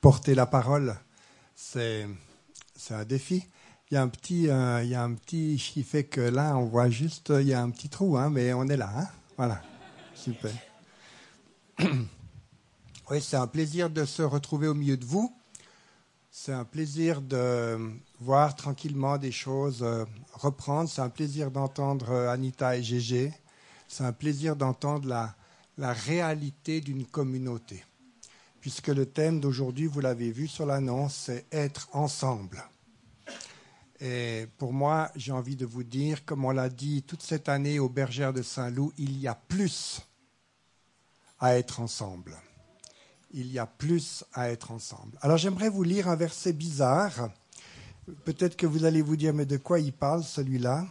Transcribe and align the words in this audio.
porter 0.00 0.34
la 0.34 0.46
parole, 0.46 0.96
c'est 1.54 2.06
un 2.90 3.04
défi. 3.04 3.44
Il 3.90 3.94
y 3.94 3.96
a 3.96 4.02
un 4.02 4.08
petit, 4.08 4.48
euh, 4.48 4.84
il 4.84 5.56
qui 5.58 5.82
fait 5.82 6.04
que 6.04 6.20
là, 6.20 6.56
on 6.56 6.66
voit 6.66 6.90
juste, 6.90 7.32
il 7.40 7.46
y 7.46 7.54
a 7.54 7.62
un 7.62 7.70
petit 7.70 7.88
trou, 7.88 8.18
hein, 8.18 8.28
mais 8.30 8.52
on 8.52 8.68
est 8.68 8.76
là. 8.76 8.90
Hein. 8.94 9.08
voilà, 9.36 9.62
super. 10.14 10.52
Oui, 13.10 13.22
c'est 13.22 13.38
un 13.38 13.46
plaisir 13.46 13.88
de 13.88 14.04
se 14.04 14.20
retrouver 14.20 14.68
au 14.68 14.74
milieu 14.74 14.98
de 14.98 15.04
vous. 15.06 15.34
C'est 16.30 16.52
un 16.52 16.66
plaisir 16.66 17.22
de 17.22 17.78
voir 18.20 18.54
tranquillement 18.54 19.16
des 19.16 19.32
choses 19.32 19.82
euh, 19.82 20.04
reprendre. 20.34 20.90
C'est 20.90 21.00
un 21.00 21.08
plaisir 21.08 21.50
d'entendre 21.50 22.10
euh, 22.10 22.30
Anita 22.30 22.76
et 22.76 22.82
Gégé. 22.82 23.32
C'est 23.88 24.04
un 24.04 24.12
plaisir 24.12 24.56
d'entendre 24.56 25.08
la 25.08 25.92
réalité 25.94 26.82
d'une 26.82 27.06
communauté. 27.06 27.82
Puisque 28.60 28.88
le 28.88 29.06
thème 29.06 29.40
d'aujourd'hui, 29.40 29.86
vous 29.86 30.00
l'avez 30.00 30.30
vu 30.30 30.48
sur 30.48 30.66
l'annonce, 30.66 31.14
c'est 31.14 31.46
être 31.52 31.88
ensemble. 31.92 32.64
Et 34.00 34.46
pour 34.58 34.72
moi, 34.72 35.10
j'ai 35.16 35.32
envie 35.32 35.56
de 35.56 35.66
vous 35.66 35.82
dire, 35.82 36.24
comme 36.24 36.44
on 36.44 36.50
l'a 36.50 36.68
dit 36.68 37.02
toute 37.02 37.22
cette 37.22 37.48
année 37.48 37.78
aux 37.78 37.88
Bergères 37.88 38.32
de 38.32 38.42
Saint-Loup, 38.42 38.92
il 38.96 39.18
y 39.18 39.26
a 39.26 39.34
plus 39.34 40.00
à 41.40 41.56
être 41.56 41.80
ensemble. 41.80 42.36
Il 43.32 43.50
y 43.52 43.58
a 43.58 43.66
plus 43.66 44.24
à 44.32 44.50
être 44.50 44.70
ensemble. 44.70 45.18
Alors 45.20 45.36
j'aimerais 45.36 45.68
vous 45.68 45.82
lire 45.82 46.08
un 46.08 46.16
verset 46.16 46.52
bizarre. 46.52 47.30
Peut-être 48.24 48.56
que 48.56 48.66
vous 48.66 48.84
allez 48.84 49.02
vous 49.02 49.16
dire, 49.16 49.34
mais 49.34 49.46
de 49.46 49.56
quoi 49.56 49.80
il 49.80 49.92
parle 49.92 50.24
celui-là? 50.24 50.86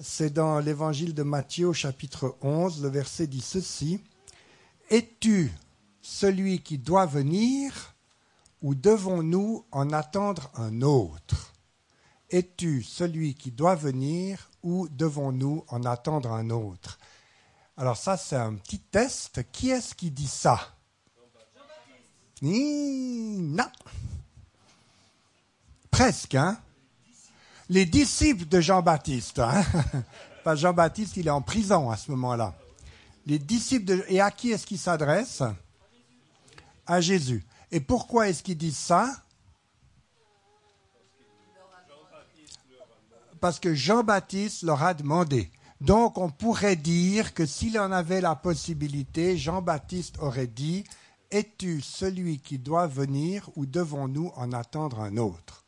C'est 0.00 0.32
dans 0.32 0.58
l'évangile 0.58 1.14
de 1.14 1.22
Matthieu 1.22 1.68
au 1.68 1.72
chapitre 1.72 2.36
11, 2.42 2.82
le 2.82 2.88
verset 2.88 3.26
dit 3.26 3.40
ceci. 3.40 4.00
Es-tu 4.90 5.52
celui 6.02 6.60
qui 6.60 6.78
doit 6.78 7.06
venir 7.06 7.94
ou 8.60 8.74
devons-nous 8.74 9.64
en 9.70 9.90
attendre 9.92 10.50
un 10.54 10.82
autre? 10.82 11.52
Es-tu 12.30 12.82
celui 12.82 13.34
qui 13.34 13.50
doit 13.50 13.74
venir 13.74 14.50
ou 14.62 14.88
devons-nous 14.88 15.64
en 15.68 15.84
attendre 15.84 16.32
un 16.32 16.50
autre? 16.50 16.98
Alors 17.76 17.96
ça, 17.96 18.16
c'est 18.16 18.36
un 18.36 18.54
petit 18.54 18.78
test. 18.78 19.40
Qui 19.52 19.70
est-ce 19.70 19.94
qui 19.94 20.10
dit 20.10 20.26
ça? 20.26 20.58
Non. 22.42 23.70
Presque, 25.90 26.34
hein? 26.34 26.58
Les 27.68 27.86
disciples 27.86 28.46
de 28.46 28.60
Jean-Baptiste. 28.60 29.38
Hein? 29.38 29.64
Pas 30.44 30.56
Jean-Baptiste, 30.56 31.16
il 31.16 31.28
est 31.28 31.30
en 31.30 31.42
prison 31.42 31.90
à 31.90 31.96
ce 31.96 32.10
moment-là. 32.10 32.54
Les 33.26 33.38
disciples 33.38 33.84
de... 33.84 34.04
Et 34.08 34.20
à 34.20 34.30
qui 34.30 34.50
est-ce 34.50 34.66
qu'il 34.66 34.78
s'adresse? 34.78 35.42
À 36.92 37.00
Jésus. 37.00 37.42
Et 37.70 37.80
pourquoi 37.80 38.28
est-ce 38.28 38.42
qu'ils 38.42 38.58
disent 38.58 38.76
ça? 38.76 39.10
Parce 43.40 43.58
que 43.58 43.74
Jean-Baptiste 43.74 44.62
leur 44.62 44.82
a 44.82 44.92
demandé. 44.92 45.50
Donc 45.80 46.18
on 46.18 46.28
pourrait 46.28 46.76
dire 46.76 47.32
que 47.32 47.46
s'il 47.46 47.80
en 47.80 47.92
avait 47.92 48.20
la 48.20 48.34
possibilité, 48.34 49.38
Jean-Baptiste 49.38 50.18
aurait 50.18 50.46
dit, 50.46 50.84
Es-tu 51.30 51.80
celui 51.80 52.40
qui 52.40 52.58
doit 52.58 52.88
venir 52.88 53.48
ou 53.56 53.64
devons-nous 53.64 54.30
en 54.36 54.52
attendre 54.52 55.00
un 55.00 55.16
autre? 55.16 55.64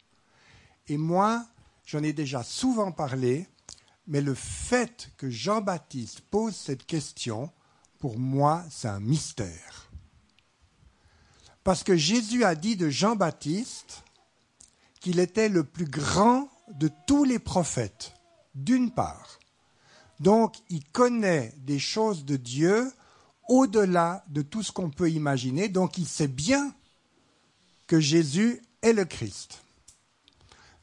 Et 0.88 0.98
moi, 0.98 1.46
j'en 1.86 2.02
ai 2.02 2.12
déjà 2.12 2.42
souvent 2.42 2.92
parlé, 2.92 3.48
mais 4.06 4.20
le 4.20 4.34
fait 4.34 5.10
que 5.16 5.30
Jean-Baptiste 5.30 6.20
pose 6.20 6.54
cette 6.54 6.84
question, 6.84 7.50
pour 7.98 8.18
moi, 8.18 8.62
c'est 8.68 8.88
un 8.88 9.00
mystère. 9.00 9.90
Parce 11.64 11.82
que 11.82 11.96
Jésus 11.96 12.44
a 12.44 12.54
dit 12.54 12.76
de 12.76 12.90
Jean-Baptiste 12.90 14.04
qu'il 15.00 15.18
était 15.18 15.48
le 15.48 15.64
plus 15.64 15.86
grand 15.86 16.48
de 16.68 16.90
tous 17.06 17.24
les 17.24 17.38
prophètes, 17.38 18.12
d'une 18.54 18.90
part. 18.90 19.38
Donc, 20.20 20.56
il 20.70 20.84
connaît 20.84 21.52
des 21.58 21.78
choses 21.78 22.24
de 22.24 22.36
Dieu 22.36 22.90
au-delà 23.48 24.24
de 24.28 24.42
tout 24.42 24.62
ce 24.62 24.72
qu'on 24.72 24.90
peut 24.90 25.10
imaginer. 25.10 25.68
Donc, 25.68 25.98
il 25.98 26.06
sait 26.06 26.28
bien 26.28 26.74
que 27.86 28.00
Jésus 28.00 28.62
est 28.82 28.92
le 28.92 29.04
Christ. 29.04 29.62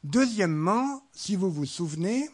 Deuxièmement, 0.04 1.02
si 1.12 1.36
vous 1.36 1.50
vous 1.50 1.66
souvenez, 1.66 2.28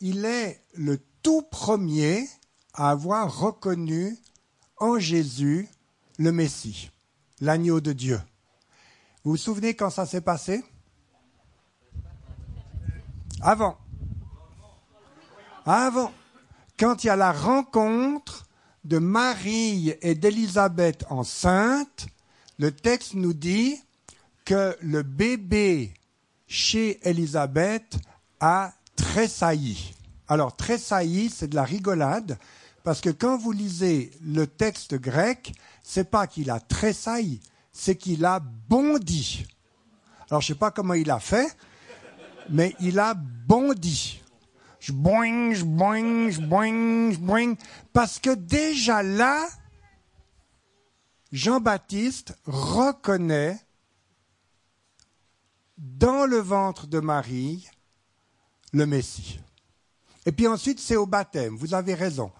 il 0.00 0.24
est 0.24 0.62
le 0.74 0.98
tout 1.22 1.42
premier 1.42 2.28
à 2.74 2.90
avoir 2.90 3.38
reconnu 3.38 4.16
en 4.78 4.98
Jésus 4.98 5.68
le 6.18 6.32
Messie, 6.32 6.90
l'agneau 7.40 7.80
de 7.80 7.92
Dieu. 7.92 8.20
Vous 9.24 9.32
vous 9.32 9.36
souvenez 9.36 9.74
quand 9.74 9.90
ça 9.90 10.06
s'est 10.06 10.20
passé? 10.20 10.64
Avant. 13.42 13.76
Avant. 15.66 16.12
Quand 16.78 17.04
il 17.04 17.08
y 17.08 17.10
a 17.10 17.16
la 17.16 17.32
rencontre 17.32 18.46
de 18.84 18.98
Marie 18.98 19.94
et 20.00 20.14
d'Élisabeth 20.14 21.04
enceinte, 21.10 22.06
le 22.58 22.72
texte 22.72 23.14
nous 23.14 23.34
dit 23.34 23.76
que 24.44 24.76
le 24.80 25.02
bébé 25.02 25.94
chez 26.46 27.06
Élisabeth 27.08 27.98
a 28.40 28.72
tressailli. 28.96 29.94
Alors, 30.28 30.56
tressailli, 30.56 31.30
c'est 31.30 31.48
de 31.48 31.54
la 31.54 31.64
rigolade, 31.64 32.38
parce 32.82 33.00
que 33.00 33.10
quand 33.10 33.36
vous 33.36 33.52
lisez 33.52 34.10
le 34.22 34.46
texte 34.46 34.94
grec, 34.94 35.52
c'est 35.90 36.08
pas 36.08 36.28
qu'il 36.28 36.50
a 36.50 36.60
tressailli, 36.60 37.40
c'est 37.72 37.96
qu'il 37.96 38.24
a 38.24 38.38
bondi. 38.38 39.44
Alors, 40.30 40.40
je 40.40 40.46
sais 40.46 40.54
pas 40.54 40.70
comment 40.70 40.94
il 40.94 41.10
a 41.10 41.18
fait, 41.18 41.56
mais 42.48 42.76
il 42.78 43.00
a 43.00 43.14
bondi. 43.14 44.22
Je 44.78 44.92
boing, 44.92 45.52
je 45.52 45.64
boing, 45.64 46.30
je 46.30 46.40
boing, 46.40 47.10
je 47.10 47.18
boing. 47.18 47.54
Parce 47.92 48.20
que 48.20 48.30
déjà 48.30 49.02
là, 49.02 49.48
Jean-Baptiste 51.32 52.38
reconnaît 52.46 53.58
dans 55.76 56.24
le 56.24 56.38
ventre 56.38 56.86
de 56.86 57.00
Marie 57.00 57.68
le 58.72 58.86
Messie. 58.86 59.40
Et 60.24 60.30
puis 60.30 60.46
ensuite, 60.46 60.78
c'est 60.78 60.94
au 60.94 61.06
baptême. 61.06 61.56
Vous 61.56 61.74
avez 61.74 61.94
raison. 61.94 62.30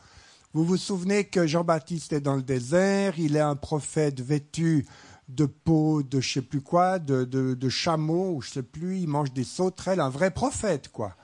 Vous 0.53 0.65
vous 0.65 0.77
souvenez 0.77 1.27
que 1.27 1.47
Jean-Baptiste 1.47 2.13
est 2.13 2.21
dans 2.21 2.35
le 2.35 2.43
désert, 2.43 3.21
il 3.21 3.37
est 3.37 3.41
un 3.41 3.55
prophète 3.55 4.21
vêtu 4.21 4.85
de 5.29 5.47
peau 5.47 6.03
de 6.03 6.21
je 6.21 6.33
sais 6.33 6.43
plus 6.43 6.61
quoi, 6.61 6.99
de, 6.99 7.23
de, 7.25 7.69
chameau, 7.69 8.35
ou 8.35 8.43
je 8.43 8.51
sais 8.51 8.63
plus, 8.65 8.99
il 8.99 9.07
mange 9.07 9.33
des 9.33 9.45
sauterelles, 9.45 10.01
un 10.01 10.09
vrai 10.09 10.33
prophète, 10.33 10.89
quoi. 10.89 11.15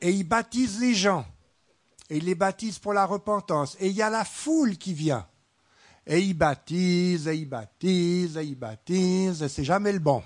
Et 0.00 0.12
il 0.12 0.22
baptise 0.22 0.78
les 0.78 0.94
gens. 0.94 1.26
Et 2.08 2.18
il 2.18 2.26
les 2.26 2.36
baptise 2.36 2.78
pour 2.78 2.92
la 2.92 3.04
repentance. 3.04 3.76
Et 3.80 3.88
il 3.88 3.96
y 3.96 4.02
a 4.02 4.10
la 4.10 4.24
foule 4.24 4.76
qui 4.76 4.94
vient. 4.94 5.26
Et 6.06 6.20
il 6.20 6.34
baptise, 6.34 7.26
et 7.26 7.34
il 7.34 7.48
baptise, 7.48 8.36
et 8.36 8.44
il 8.44 8.54
baptise, 8.54 9.42
et 9.42 9.48
c'est 9.48 9.64
jamais 9.64 9.90
le 9.90 9.98
bon. 9.98 10.22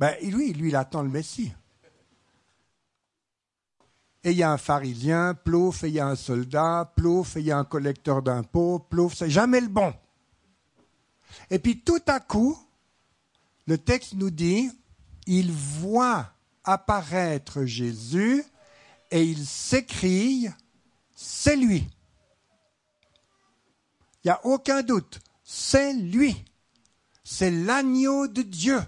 Ben, 0.00 0.16
lui, 0.20 0.52
lui, 0.52 0.70
il 0.70 0.76
attend 0.76 1.02
le 1.02 1.10
Messie 1.10 1.52
et 4.22 4.32
il 4.32 4.36
y 4.36 4.42
a 4.42 4.50
un 4.50 4.58
pharisien, 4.58 5.34
plouf, 5.34 5.84
et 5.84 5.88
il 5.88 5.94
y 5.94 6.00
a 6.00 6.06
un 6.06 6.16
soldat, 6.16 6.92
plouf, 6.96 7.36
et 7.36 7.40
il 7.40 7.46
y 7.46 7.52
a 7.52 7.58
un 7.58 7.64
collecteur 7.64 8.22
d'impôts, 8.22 8.78
plouf, 8.78 9.14
c'est 9.14 9.30
jamais 9.30 9.60
le 9.60 9.68
bon. 9.68 9.94
Et 11.50 11.58
puis 11.58 11.80
tout 11.80 12.02
à 12.06 12.20
coup, 12.20 12.58
le 13.66 13.78
texte 13.78 14.14
nous 14.14 14.30
dit, 14.30 14.70
il 15.26 15.52
voit 15.52 16.32
apparaître 16.64 17.64
Jésus 17.64 18.44
et 19.10 19.22
il 19.24 19.46
s'écrie, 19.46 20.48
c'est 21.14 21.56
lui. 21.56 21.88
Il 24.22 24.26
n'y 24.26 24.30
a 24.30 24.44
aucun 24.44 24.82
doute, 24.82 25.20
c'est 25.42 25.94
lui. 25.94 26.44
C'est 27.24 27.50
l'agneau 27.50 28.26
de 28.26 28.42
Dieu 28.42 28.80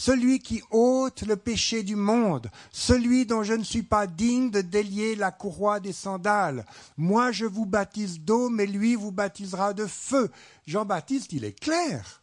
celui 0.00 0.38
qui 0.38 0.62
ôte 0.70 1.24
le 1.24 1.36
péché 1.36 1.82
du 1.82 1.94
monde, 1.94 2.50
celui 2.72 3.26
dont 3.26 3.42
je 3.42 3.52
ne 3.52 3.62
suis 3.62 3.82
pas 3.82 4.06
digne 4.06 4.50
de 4.50 4.62
délier 4.62 5.14
la 5.14 5.30
courroie 5.30 5.78
des 5.78 5.92
sandales. 5.92 6.64
Moi 6.96 7.32
je 7.32 7.44
vous 7.44 7.66
baptise 7.66 8.18
d'eau, 8.18 8.48
mais 8.48 8.64
lui 8.64 8.94
vous 8.94 9.12
baptisera 9.12 9.74
de 9.74 9.84
feu. 9.84 10.30
Jean-Baptiste, 10.66 11.34
il 11.34 11.44
est 11.44 11.52
clair. 11.52 12.22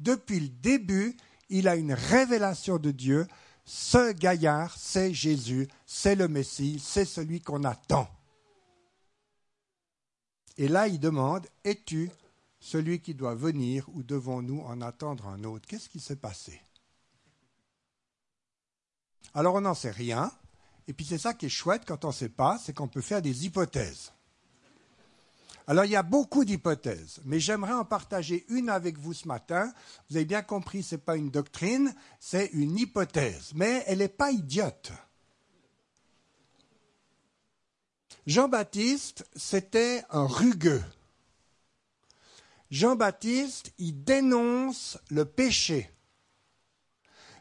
Depuis 0.00 0.40
le 0.40 0.48
début, 0.48 1.16
il 1.48 1.68
a 1.68 1.76
une 1.76 1.92
révélation 1.92 2.78
de 2.78 2.90
Dieu. 2.90 3.28
Ce 3.64 4.10
gaillard, 4.10 4.76
c'est 4.76 5.14
Jésus, 5.14 5.68
c'est 5.86 6.16
le 6.16 6.26
Messie, 6.26 6.82
c'est 6.84 7.04
celui 7.04 7.40
qu'on 7.40 7.62
attend. 7.62 8.08
Et 10.56 10.66
là, 10.66 10.88
il 10.88 10.98
demande, 10.98 11.46
es-tu 11.62 12.10
celui 12.58 13.00
qui 13.00 13.14
doit 13.14 13.36
venir 13.36 13.88
ou 13.94 14.02
devons-nous 14.02 14.62
en 14.62 14.80
attendre 14.80 15.28
un 15.28 15.44
autre? 15.44 15.68
Qu'est-ce 15.68 15.88
qui 15.88 16.00
s'est 16.00 16.16
passé? 16.16 16.60
Alors 19.34 19.54
on 19.54 19.60
n'en 19.60 19.74
sait 19.74 19.90
rien. 19.90 20.32
Et 20.86 20.92
puis 20.92 21.04
c'est 21.04 21.18
ça 21.18 21.34
qui 21.34 21.46
est 21.46 21.50
chouette 21.50 21.82
quand 21.86 22.04
on 22.04 22.08
ne 22.08 22.12
sait 22.12 22.28
pas, 22.28 22.58
c'est 22.58 22.72
qu'on 22.72 22.88
peut 22.88 23.02
faire 23.02 23.22
des 23.22 23.44
hypothèses. 23.44 24.12
Alors 25.66 25.84
il 25.84 25.90
y 25.90 25.96
a 25.96 26.02
beaucoup 26.02 26.46
d'hypothèses, 26.46 27.20
mais 27.26 27.40
j'aimerais 27.40 27.74
en 27.74 27.84
partager 27.84 28.46
une 28.48 28.70
avec 28.70 28.98
vous 28.98 29.12
ce 29.12 29.28
matin. 29.28 29.70
Vous 30.08 30.16
avez 30.16 30.24
bien 30.24 30.40
compris, 30.40 30.82
ce 30.82 30.94
n'est 30.94 31.00
pas 31.00 31.16
une 31.16 31.30
doctrine, 31.30 31.94
c'est 32.18 32.46
une 32.54 32.78
hypothèse, 32.78 33.52
mais 33.54 33.84
elle 33.86 33.98
n'est 33.98 34.08
pas 34.08 34.30
idiote. 34.30 34.92
Jean-Baptiste, 38.26 39.26
c'était 39.36 40.04
un 40.10 40.26
rugueux. 40.26 40.84
Jean-Baptiste, 42.70 43.72
il 43.78 44.04
dénonce 44.04 44.98
le 45.10 45.26
péché. 45.26 45.90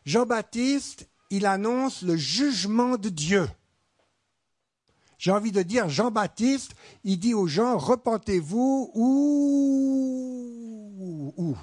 Jean-Baptiste, 0.06 1.10
il 1.30 1.46
annonce 1.46 2.02
le 2.02 2.16
jugement 2.16 2.98
de 2.98 3.10
Dieu. 3.10 3.48
J'ai 5.18 5.32
envie 5.32 5.52
de 5.52 5.64
dire, 5.64 5.90
Jean-Baptiste, 5.90 6.72
il 7.04 7.20
dit 7.20 7.34
aux 7.34 7.48
gens, 7.48 7.78
repentez-vous 7.78 8.92
ou... 8.94 10.14
ou. 11.38 11.58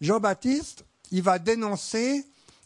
Jean-Baptiste, 0.00 0.84
il 1.10 1.22
va 1.22 1.40
dénoncer 1.40 2.24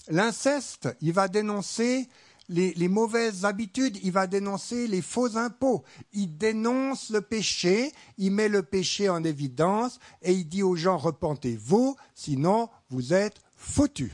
l'inceste, 0.08 0.94
il 1.00 1.12
va 1.12 1.28
dénoncer 1.28 2.08
les, 2.48 2.88
mauvaises 2.88 3.44
habitudes, 3.46 3.98
il 4.02 4.12
va 4.12 4.26
dénoncer 4.26 4.86
les 4.86 5.00
faux 5.00 5.38
impôts, 5.38 5.82
il 6.12 6.36
dénonce 6.36 7.08
le 7.10 7.22
péché, 7.22 7.92
il 8.18 8.32
met 8.32 8.48
le 8.48 8.62
péché 8.62 9.08
en 9.08 9.24
évidence 9.24 9.98
et 10.20 10.32
il 10.32 10.46
dit 10.46 10.62
aux 10.62 10.76
gens 10.76 10.98
repentez-vous, 10.98 11.96
sinon 12.14 12.68
vous 12.90 13.14
êtes 13.14 13.40
foutus. 13.56 14.12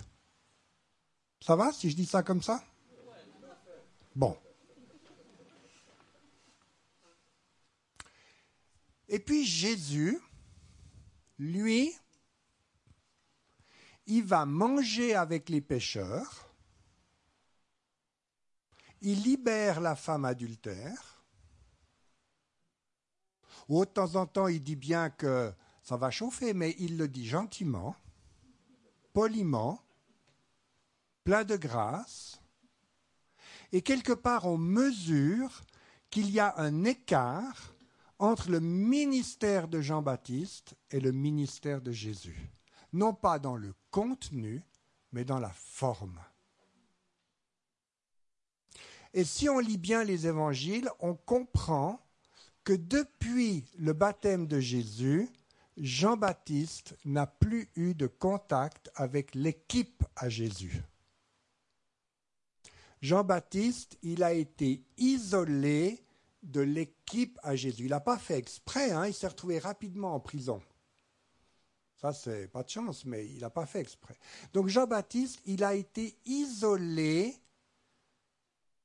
Ça 1.49 1.57
va 1.57 1.73
si 1.73 1.89
je 1.89 1.97
dis 1.97 2.05
ça 2.05 2.23
comme 2.23 2.43
ça? 2.43 2.63
Bon. 4.15 4.37
Et 9.09 9.19
puis 9.19 9.47
Jésus, 9.47 10.21
lui, 11.39 11.97
il 14.05 14.25
va 14.25 14.45
manger 14.45 15.15
avec 15.15 15.49
les 15.49 15.63
pécheurs 15.63 16.45
il 19.01 19.23
libère 19.23 19.81
la 19.81 19.97
femme 19.97 20.27
adultère. 20.27 21.25
Ou 23.71 23.87
de 23.87 23.91
temps 23.91 24.17
en 24.17 24.27
temps, 24.27 24.49
il 24.49 24.63
dit 24.63 24.77
bien 24.77 25.09
que 25.09 25.51
ça 25.83 25.97
va 25.97 26.11
chauffer, 26.11 26.53
mais 26.53 26.77
il 26.79 26.99
le 26.99 27.09
dit 27.09 27.27
gentiment, 27.27 27.97
poliment, 29.15 29.83
plein 31.29 31.45
de 31.45 31.57
grâce. 31.57 32.41
Et 33.71 33.83
quelque 33.83 34.15
part, 34.15 34.47
on 34.47 34.57
mesure 34.57 35.61
qu'il 36.09 36.31
y 36.31 36.41
a 36.41 36.55
un 36.57 36.85
écart 36.85 37.75
entre 38.19 38.51
le 38.51 38.61
ministère 38.61 39.69
de 39.69 39.83
Jean-Baptiste 39.83 40.75
et 40.91 41.01
le 41.01 41.13
ministère 41.13 41.83
de 41.83 41.93
Jésus. 41.93 42.51
Non 42.95 43.13
pas 43.13 43.39
dans 43.39 43.57
le 43.57 43.75
contenu, 43.91 44.63
mais 45.13 45.27
dans 45.27 45.39
la 45.39 45.51
forme. 45.51 46.19
Et 49.13 49.25
si 49.25 49.51
on 49.51 49.59
lit 49.59 49.77
bien 49.77 50.05
les 50.05 50.27
évangiles, 50.27 50.89
on 50.99 51.15
comprend 51.15 52.01
que 52.65 52.73
depuis 52.73 53.67
le 53.77 53.93
baptême 53.93 54.47
de 54.47 54.61
Jésus, 54.61 55.29
Jean-Baptiste 55.77 56.97
n'a 57.05 57.27
plus 57.27 57.69
eu 57.77 57.95
de 57.95 58.07
contact 58.07 58.91
avec 58.95 59.35
l'équipe 59.35 60.03
à 60.17 60.31
Jésus. 60.31 60.83
Jean-Baptiste, 63.01 63.97
il 64.03 64.23
a 64.23 64.33
été 64.33 64.83
isolé 64.97 66.03
de 66.43 66.61
l'équipe 66.61 67.39
à 67.43 67.57
Jésus. 67.57 67.85
Il 67.85 67.91
n'a 67.91 68.01
pas 68.01 68.19
fait 68.19 68.39
exprès, 68.39 68.91
hein, 68.91 69.07
il 69.07 69.15
s'est 69.15 69.29
retrouvé 69.29 69.59
rapidement 69.59 70.15
en 70.15 70.21
prison. 70.21 70.61
Ça, 72.01 72.13
c'est 72.13 72.49
pas 72.49 72.63
de 72.63 72.69
chance, 72.69 73.05
mais 73.05 73.27
il 73.27 73.41
n'a 73.41 73.51
pas 73.51 73.67
fait 73.67 73.81
exprès. 73.81 74.17
Donc 74.53 74.69
Jean-Baptiste, 74.69 75.41
il 75.47 75.65
a 75.65 75.75
été 75.75 76.17
isolé 76.27 77.37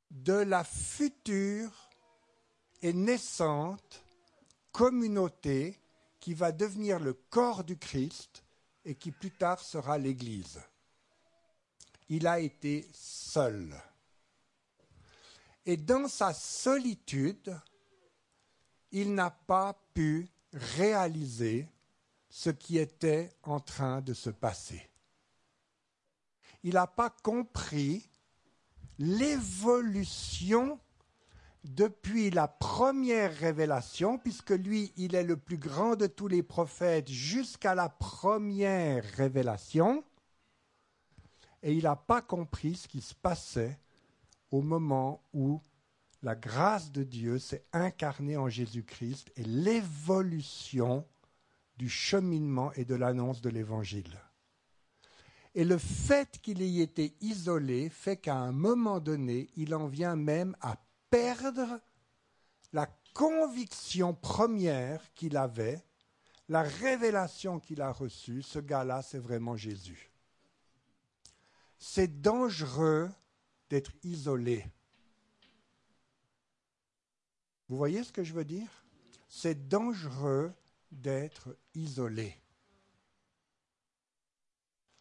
de 0.10 0.34
la 0.34 0.64
future 0.64 1.72
et 2.82 2.94
naissante 2.94 4.04
communauté 4.72 5.80
qui 6.20 6.34
va 6.34 6.52
devenir 6.52 7.00
le 7.00 7.14
corps 7.14 7.64
du 7.64 7.78
Christ 7.78 8.44
et 8.86 8.96
qui 8.96 9.12
plus 9.12 9.32
tard 9.32 9.60
sera 9.60 9.98
l'Église. 9.98 10.60
Il 12.10 12.28
a 12.28 12.40
été 12.40 12.88
seul. 12.94 13.74
Et 15.66 15.78
dans 15.78 16.08
sa 16.08 16.34
solitude, 16.34 17.58
il 18.92 19.14
n'a 19.14 19.32
pas 19.32 19.80
pu 19.94 20.30
réaliser 20.52 21.70
ce 22.30 22.50
qui 22.50 22.78
était 22.78 23.32
en 23.44 23.60
train 23.60 24.02
de 24.02 24.14
se 24.14 24.30
passer. 24.30 24.90
Il 26.64 26.74
n'a 26.74 26.88
pas 26.88 27.10
compris 27.10 28.10
l'évolution 29.00 30.80
depuis 31.64 32.30
la 32.30 32.48
première 32.48 33.36
révélation, 33.38 34.18
puisque 34.18 34.52
lui, 34.52 34.92
il 34.98 35.16
est 35.16 35.24
le 35.24 35.38
plus 35.38 35.58
grand 35.58 35.96
de 35.96 36.08
tous 36.08 36.28
les 36.28 36.44
prophètes 36.44 37.10
jusqu'à 37.10 37.74
la 37.74 37.90
première 37.90 39.04
révélation, 39.16 40.04
et 41.62 41.74
il 41.74 41.84
n'a 41.84 41.96
pas 41.96 42.22
compris 42.22 42.76
ce 42.76 42.88
qui 42.88 43.02
se 43.02 43.16
passait 43.16 43.80
au 44.54 44.62
moment 44.62 45.20
où 45.34 45.60
la 46.22 46.36
grâce 46.36 46.92
de 46.92 47.02
Dieu 47.02 47.40
s'est 47.40 47.66
incarnée 47.74 48.38
en 48.38 48.50
Jésus-Christ 48.50 49.32
et 49.36 49.44
l'évolution 49.44 51.08
du 51.78 51.90
cheminement 51.90 52.72
et 52.74 52.86
de 52.86 52.94
l'annonce 52.94 53.42
de 53.42 53.50
l'Évangile. 53.50 54.16
Et 55.56 55.66
le 55.66 55.80
fait 55.80 56.40
qu'il 56.40 56.62
ait 56.62 56.84
été 56.84 57.16
isolé 57.20 57.90
fait 57.90 58.18
qu'à 58.18 58.36
un 58.36 58.52
moment 58.52 59.00
donné, 59.00 59.50
il 59.56 59.74
en 59.74 59.88
vient 59.88 60.16
même 60.16 60.56
à 60.62 60.78
perdre 61.10 61.80
la 62.74 62.88
conviction 63.16 64.14
première 64.14 65.02
qu'il 65.16 65.36
avait, 65.36 65.84
la 66.48 66.62
révélation 66.62 67.60
qu'il 67.60 67.82
a 67.82 67.92
reçue, 67.92 68.44
ce 68.44 68.60
gars-là, 68.60 69.02
c'est 69.02 69.18
vraiment 69.18 69.58
Jésus. 69.58 70.12
C'est 71.80 72.22
dangereux 72.22 73.10
d'être 73.74 73.94
isolé. 74.04 74.64
Vous 77.68 77.76
voyez 77.76 78.04
ce 78.04 78.12
que 78.12 78.24
je 78.24 78.32
veux 78.32 78.46
dire? 78.46 78.86
C'est 79.28 79.68
dangereux 79.68 80.54
d'être 80.92 81.58
isolé. 81.74 82.40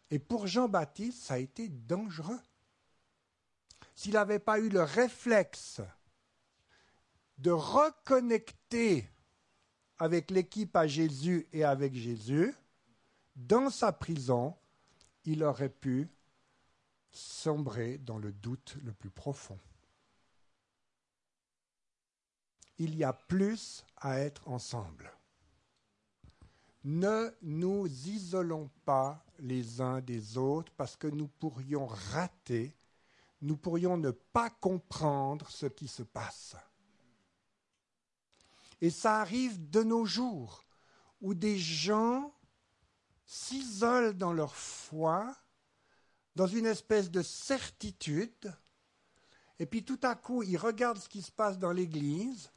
Et 0.09 0.17
pour 0.17 0.47
Jean-Baptiste, 0.47 1.21
ça 1.21 1.35
a 1.35 1.37
été 1.37 1.69
dangereux. 1.69 2.39
S'il 3.93 4.13
n'avait 4.13 4.39
pas 4.39 4.57
eu 4.57 4.69
le 4.69 4.81
réflexe 4.81 5.79
de 7.37 7.51
reconnecter 7.51 9.07
avec 9.99 10.31
l'équipe 10.31 10.75
à 10.75 10.87
Jésus 10.87 11.47
et 11.53 11.63
avec 11.63 11.93
Jésus, 11.93 12.55
dans 13.35 13.69
sa 13.69 13.91
prison, 13.91 14.57
il 15.25 15.43
aurait 15.43 15.69
pu 15.69 16.09
sombrer 17.13 17.97
dans 17.99 18.17
le 18.17 18.31
doute 18.31 18.77
le 18.83 18.91
plus 18.91 19.09
profond. 19.09 19.59
Il 22.77 22.95
y 22.95 23.03
a 23.03 23.13
plus 23.13 23.85
à 23.97 24.19
être 24.19 24.47
ensemble. 24.47 25.11
Ne 26.83 27.33
nous 27.41 27.87
isolons 27.87 28.69
pas 28.83 29.23
les 29.39 29.79
uns 29.79 30.01
des 30.01 30.37
autres 30.37 30.73
parce 30.75 30.97
que 30.97 31.07
nous 31.07 31.27
pourrions 31.27 31.85
rater, 31.85 32.75
nous 33.41 33.55
pourrions 33.55 33.95
ne 33.95 34.11
pas 34.11 34.49
comprendre 34.49 35.49
ce 35.49 35.67
qui 35.67 35.87
se 35.87 36.03
passe. 36.03 36.55
Et 38.81 38.89
ça 38.89 39.21
arrive 39.21 39.69
de 39.69 39.81
nos 39.83 40.03
jours 40.03 40.65
où 41.21 41.33
des 41.33 41.57
gens 41.57 42.33
s'isolent 43.25 44.13
dans 44.13 44.33
leur 44.33 44.55
foi, 44.55 45.33
dans 46.35 46.47
une 46.47 46.65
espèce 46.65 47.11
de 47.11 47.21
certitude, 47.21 48.53
et 49.59 49.65
puis 49.65 49.83
tout 49.83 49.99
à 50.03 50.15
coup 50.15 50.43
ils 50.43 50.57
regardent 50.57 50.99
ce 50.99 51.09
qui 51.09 51.21
se 51.21 51.31
passe 51.31 51.57
dans 51.59 51.71
l'Église, 51.71 52.49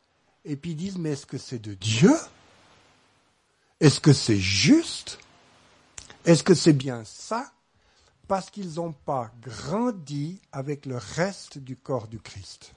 et 0.45 0.57
puis 0.57 0.73
ils 0.73 0.77
disent, 0.77 0.99
mais 0.99 1.11
est-ce 1.11 1.27
que 1.27 1.39
c'est 1.39 1.59
de 1.59 1.75
Dieu? 1.75 2.15
Est-ce 3.81 4.01
que 4.01 4.13
c'est 4.13 4.39
juste? 4.39 5.19
Est-ce 6.25 6.43
que 6.43 6.55
c'est 6.55 6.73
bien 6.73 7.05
ça? 7.05 7.53
Parce 8.27 8.51
qu'ils 8.51 8.75
n'ont 8.75 8.93
pas 8.93 9.31
grandi 9.41 10.41
avec 10.51 10.87
le 10.87 10.97
reste 10.97 11.59
du 11.59 11.77
corps 11.77 12.09
du 12.09 12.19
Christ. 12.19 12.73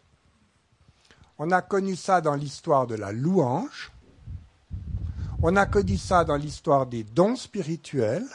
On 1.37 1.51
a 1.51 1.61
connu 1.61 1.95
ça 1.95 2.21
dans 2.21 2.35
l'histoire 2.35 2.85
de 2.85 2.95
la 2.95 3.11
louange. 3.11 3.91
On 5.41 5.55
a 5.55 5.65
connu 5.65 5.97
ça 5.97 6.25
dans 6.25 6.35
l'histoire 6.35 6.85
des 6.85 7.03
dons 7.03 7.37
spirituels. 7.37 8.27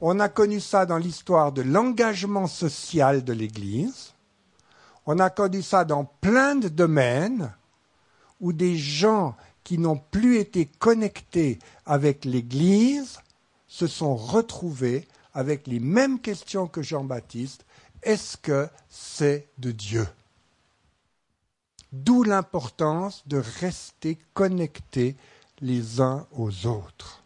On 0.00 0.20
a 0.20 0.28
connu 0.28 0.60
ça 0.60 0.86
dans 0.86 0.98
l'histoire 0.98 1.52
de 1.52 1.62
l'engagement 1.62 2.46
social 2.46 3.24
de 3.24 3.32
l'Église. 3.32 4.12
On 5.06 5.18
a 5.18 5.30
connu 5.30 5.62
ça 5.62 5.84
dans 5.84 6.04
plein 6.04 6.54
de 6.54 6.68
domaines 6.68 7.52
où 8.40 8.52
des 8.52 8.76
gens 8.76 9.36
qui 9.64 9.78
n'ont 9.78 10.00
plus 10.10 10.38
été 10.38 10.66
connectés 10.66 11.58
avec 11.84 12.24
l'Église 12.24 13.18
se 13.66 13.86
sont 13.86 14.14
retrouvés 14.14 15.08
avec 15.34 15.66
les 15.66 15.80
mêmes 15.80 16.20
questions 16.20 16.68
que 16.68 16.82
Jean-Baptiste. 16.82 17.64
Est-ce 18.02 18.36
que 18.36 18.68
c'est 18.88 19.48
de 19.58 19.72
Dieu? 19.72 20.06
D'où 21.92 22.22
l'importance 22.22 23.26
de 23.26 23.42
rester 23.60 24.18
connectés 24.34 25.16
les 25.60 26.00
uns 26.00 26.26
aux 26.32 26.66
autres. 26.66 27.24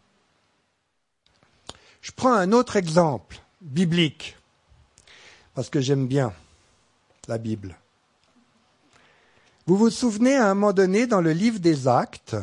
Je 2.03 2.11
prends 2.11 2.33
un 2.33 2.51
autre 2.51 2.75
exemple 2.75 3.39
biblique, 3.61 4.35
parce 5.55 5.69
que 5.69 5.79
j'aime 5.79 6.05
bien 6.05 6.33
la 7.29 7.37
Bible. 7.37 7.77
Vous 9.65 9.77
vous 9.77 9.89
souvenez 9.89 10.35
à 10.35 10.49
un 10.49 10.53
moment 10.53 10.73
donné 10.73 11.07
dans 11.07 11.21
le 11.21 11.31
livre 11.31 11.59
des 11.59 11.87
actes, 11.87 12.35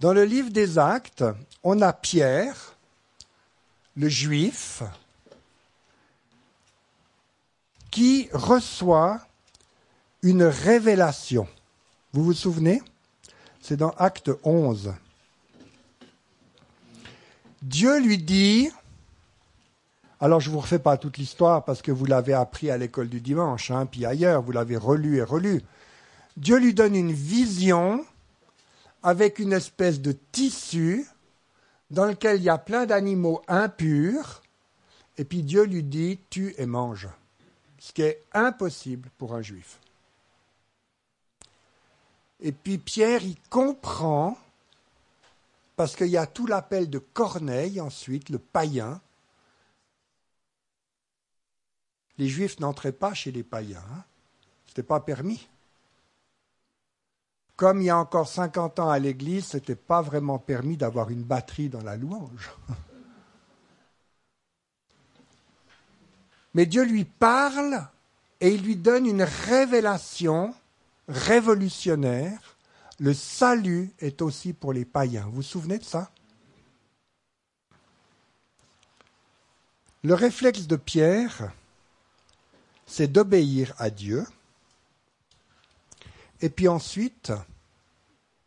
dans 0.00 0.12
le 0.12 0.24
livre 0.24 0.50
des 0.50 0.76
actes, 0.76 1.24
on 1.62 1.80
a 1.82 1.92
Pierre, 1.92 2.74
le 3.96 4.08
juif, 4.08 4.82
qui 7.92 8.28
reçoit 8.32 9.20
une 10.22 10.42
révélation. 10.42 11.46
Vous 12.12 12.24
vous 12.24 12.34
souvenez? 12.34 12.82
C'est 13.60 13.76
dans 13.76 13.90
Acte 13.90 14.32
11. 14.42 14.94
Dieu 17.62 18.00
lui 18.00 18.18
dit, 18.18 18.70
alors 20.20 20.40
je 20.40 20.48
ne 20.48 20.54
vous 20.54 20.60
refais 20.60 20.78
pas 20.78 20.96
toute 20.96 21.18
l'histoire 21.18 21.64
parce 21.64 21.82
que 21.82 21.92
vous 21.92 22.06
l'avez 22.06 22.34
appris 22.34 22.70
à 22.70 22.78
l'école 22.78 23.08
du 23.08 23.20
dimanche, 23.20 23.70
hein, 23.70 23.86
puis 23.86 24.06
ailleurs, 24.06 24.42
vous 24.42 24.52
l'avez 24.52 24.76
relu 24.76 25.16
et 25.18 25.22
relu. 25.22 25.62
Dieu 26.36 26.58
lui 26.58 26.74
donne 26.74 26.94
une 26.94 27.12
vision 27.12 28.04
avec 29.02 29.38
une 29.38 29.52
espèce 29.52 30.00
de 30.00 30.12
tissu 30.32 31.06
dans 31.90 32.06
lequel 32.06 32.38
il 32.38 32.44
y 32.44 32.48
a 32.48 32.58
plein 32.58 32.86
d'animaux 32.86 33.42
impurs, 33.48 34.42
et 35.18 35.24
puis 35.24 35.42
Dieu 35.42 35.64
lui 35.64 35.82
dit, 35.82 36.18
tue 36.30 36.54
et 36.58 36.66
mange, 36.66 37.08
ce 37.78 37.92
qui 37.92 38.02
est 38.02 38.22
impossible 38.32 39.08
pour 39.18 39.34
un 39.34 39.42
juif. 39.42 39.78
Et 42.40 42.52
puis 42.52 42.78
Pierre, 42.78 43.22
il 43.22 43.36
comprend, 43.48 44.36
parce 45.76 45.94
qu'il 45.94 46.08
y 46.08 46.16
a 46.16 46.26
tout 46.26 46.46
l'appel 46.46 46.90
de 46.90 46.98
Corneille 46.98 47.80
ensuite, 47.80 48.30
le 48.30 48.38
païen, 48.38 49.00
les 52.18 52.28
Juifs 52.28 52.58
n'entraient 52.60 52.92
pas 52.92 53.12
chez 53.12 53.30
les 53.30 53.42
païens. 53.42 53.84
Hein. 53.92 54.04
Ce 54.64 54.70
n'était 54.70 54.82
pas 54.82 55.00
permis. 55.00 55.46
Comme 57.56 57.80
il 57.80 57.86
y 57.86 57.90
a 57.90 57.98
encore 57.98 58.28
50 58.28 58.80
ans 58.80 58.90
à 58.90 58.98
l'Église, 58.98 59.48
ce 59.48 59.58
n'était 59.58 59.76
pas 59.76 60.02
vraiment 60.02 60.38
permis 60.38 60.76
d'avoir 60.76 61.10
une 61.10 61.22
batterie 61.22 61.68
dans 61.68 61.82
la 61.82 61.96
louange. 61.96 62.50
Mais 66.54 66.64
Dieu 66.64 66.84
lui 66.84 67.04
parle 67.04 67.86
et 68.40 68.54
il 68.54 68.62
lui 68.62 68.76
donne 68.76 69.06
une 69.06 69.22
révélation 69.22 70.54
révolutionnaire. 71.06 72.55
Le 72.98 73.12
salut 73.12 73.92
est 73.98 74.22
aussi 74.22 74.52
pour 74.52 74.72
les 74.72 74.84
païens. 74.84 75.24
Vous 75.26 75.36
vous 75.36 75.42
souvenez 75.42 75.78
de 75.78 75.84
ça? 75.84 76.10
Le 80.02 80.14
réflexe 80.14 80.66
de 80.66 80.76
Pierre, 80.76 81.52
c'est 82.86 83.08
d'obéir 83.08 83.74
à 83.78 83.90
Dieu. 83.90 84.24
Et 86.40 86.48
puis 86.48 86.68
ensuite, 86.68 87.32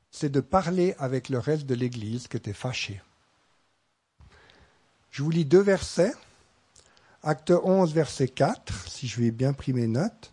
c'est 0.09 0.29
de 0.29 0.39
parler 0.39 0.95
avec 0.97 1.29
le 1.29 1.37
reste 1.37 1.65
de 1.65 1.75
l'Église 1.75 2.27
qui 2.27 2.37
était 2.37 2.53
fâché. 2.53 3.01
Je 5.11 5.21
vous 5.21 5.29
lis 5.29 5.45
deux 5.45 5.61
versets. 5.61 6.13
Acte 7.21 7.51
11, 7.51 7.93
verset 7.93 8.29
4, 8.29 8.87
si 8.87 9.07
je 9.07 9.19
vais 9.19 9.31
bien 9.31 9.53
pris 9.53 9.73
mes 9.73 9.87
notes. 9.87 10.31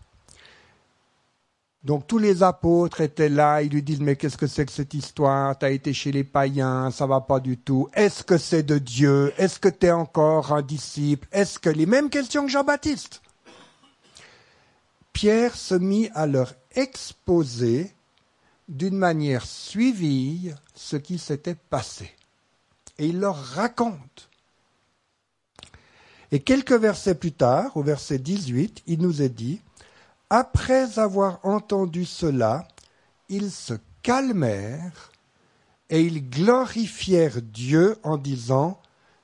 Donc 1.87 2.05
tous 2.05 2.17
les 2.17 2.43
apôtres 2.43 2.99
étaient 2.99 3.29
là, 3.29 3.61
ils 3.61 3.71
lui 3.71 3.81
disent 3.81 4.01
mais 4.01 4.17
qu'est-ce 4.17 4.35
que 4.35 4.45
c'est 4.45 4.65
que 4.65 4.73
cette 4.73 4.93
histoire? 4.93 5.57
Tu 5.57 5.65
as 5.65 5.69
été 5.69 5.93
chez 5.93 6.11
les 6.11 6.25
païens, 6.25 6.91
ça 6.91 7.07
va 7.07 7.21
pas 7.21 7.39
du 7.39 7.57
tout. 7.57 7.87
Est-ce 7.93 8.25
que 8.25 8.37
c'est 8.37 8.63
de 8.63 8.77
Dieu? 8.77 9.31
Est-ce 9.37 9.57
que 9.57 9.69
tu 9.69 9.85
es 9.85 9.91
encore 9.91 10.51
un 10.51 10.61
disciple? 10.61 11.25
Est-ce 11.31 11.59
que 11.59 11.69
les 11.69 11.85
mêmes 11.85 12.09
questions 12.09 12.45
que 12.45 12.51
Jean-Baptiste 12.51 13.21
Pierre 15.13 15.55
se 15.55 15.75
mit 15.75 16.09
à 16.13 16.27
leur 16.27 16.55
exposer 16.75 17.93
d'une 18.67 18.97
manière 18.97 19.45
suivie 19.45 20.51
ce 20.75 20.97
qui 20.97 21.17
s'était 21.17 21.55
passé. 21.55 22.11
Et 22.97 23.07
il 23.07 23.21
leur 23.21 23.37
raconte. 23.37 24.29
Et 26.33 26.41
quelques 26.41 26.73
versets 26.73 27.15
plus 27.15 27.31
tard, 27.31 27.77
au 27.77 27.81
verset 27.81 28.19
18, 28.19 28.83
il 28.87 29.01
nous 29.01 29.21
est 29.21 29.29
dit, 29.29 29.61
Après 30.29 30.99
avoir 30.99 31.39
entendu 31.43 32.03
cela, 32.03 32.67
ils 33.29 33.49
se 33.49 33.73
calmèrent 34.03 35.11
et 35.89 36.01
ils 36.01 36.29
glorifièrent 36.29 37.41
Dieu 37.41 37.97
en 38.03 38.17
disant, 38.17 38.77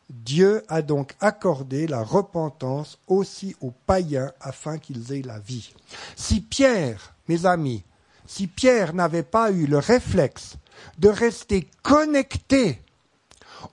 Dieu 0.10 0.64
a 0.70 0.82
donc 0.82 1.14
accordé 1.20 1.88
la 1.88 2.04
repentance 2.04 3.00
aussi 3.08 3.56
aux 3.60 3.72
païens 3.86 4.32
afin 4.40 4.78
qu'ils 4.78 5.12
aient 5.12 5.22
la 5.22 5.40
vie. 5.40 5.74
Si 6.16 6.40
Pierre, 6.40 7.16
mes 7.28 7.46
amis, 7.46 7.84
si 8.26 8.48
Pierre 8.48 8.94
n'avait 8.94 9.24
pas 9.24 9.52
eu 9.52 9.66
le 9.66 9.80
réflexe 9.80 10.56
de 11.00 11.10
rester 11.10 11.70
connecté 11.82 12.82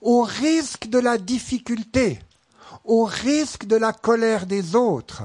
au 0.01 0.23
risque 0.23 0.87
de 0.87 0.99
la 0.99 1.17
difficulté, 1.17 2.19
au 2.83 3.05
risque 3.05 3.65
de 3.65 3.77
la 3.77 3.93
colère 3.93 4.47
des 4.47 4.75
autres, 4.75 5.23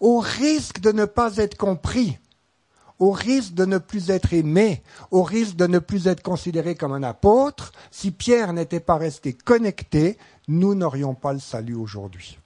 au 0.00 0.18
risque 0.18 0.80
de 0.80 0.92
ne 0.92 1.04
pas 1.04 1.36
être 1.36 1.56
compris, 1.56 2.18
au 2.98 3.10
risque 3.10 3.54
de 3.54 3.64
ne 3.64 3.78
plus 3.78 4.10
être 4.10 4.32
aimé, 4.32 4.82
au 5.10 5.22
risque 5.22 5.56
de 5.56 5.66
ne 5.66 5.78
plus 5.78 6.06
être 6.06 6.22
considéré 6.22 6.74
comme 6.74 6.92
un 6.92 7.02
apôtre, 7.02 7.72
si 7.90 8.10
Pierre 8.10 8.52
n'était 8.52 8.80
pas 8.80 8.96
resté 8.96 9.32
connecté, 9.32 10.18
nous 10.48 10.74
n'aurions 10.74 11.14
pas 11.14 11.32
le 11.32 11.40
salut 11.40 11.74
aujourd'hui. 11.74 12.38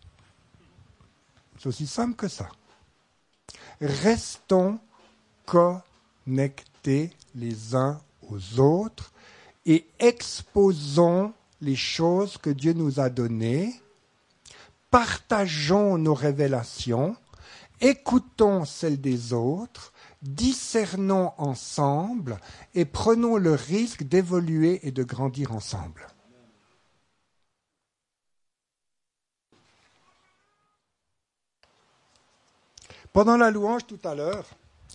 C'est 1.59 1.69
aussi 1.69 1.87
simple 1.87 2.14
que 2.14 2.28
ça. 2.28 2.49
Restons 3.81 4.78
connectés 5.47 7.11
les 7.35 7.75
uns 7.75 8.00
aux 8.31 8.61
autres 8.61 9.12
et 9.67 9.87
exposons 9.99 11.33
les 11.61 11.76
choses 11.76 12.38
que 12.38 12.50
Dieu 12.50 12.73
nous 12.73 13.00
a 13.00 13.11
données, 13.11 13.75
partageons 14.90 15.99
nos 15.99 16.14
révélations, 16.14 17.17
écoutons 17.80 18.64
celles 18.64 19.00
des 19.00 19.32
autres, 19.32 19.92
discernons 20.23 21.32
ensemble 21.38 22.38
et 22.75 22.85
prenons 22.85 23.37
le 23.37 23.54
risque 23.54 24.02
d'évoluer 24.02 24.80
et 24.87 24.90
de 24.90 25.02
grandir 25.02 25.52
ensemble. 25.52 26.06
Pendant 33.12 33.37
la 33.37 33.50
louange 33.50 33.87
tout 33.87 33.99
à 34.04 34.14
l'heure, 34.14 34.47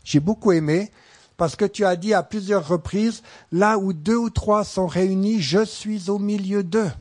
j'ai 0.04 0.20
beaucoup 0.20 0.52
aimé 0.52 0.92
parce 1.36 1.56
que 1.56 1.66
tu 1.66 1.84
as 1.84 1.96
dit 1.96 2.14
à 2.14 2.24
plusieurs 2.24 2.68
reprises, 2.68 3.24
là 3.52 3.78
où 3.78 3.92
deux 3.92 4.16
ou 4.16 4.30
trois 4.30 4.64
sont 4.64 4.88
réunis, 4.88 5.42
je 5.42 5.66
suis 5.66 6.10
au 6.10 6.20
milieu 6.20 6.64
d'eux. 6.64 6.92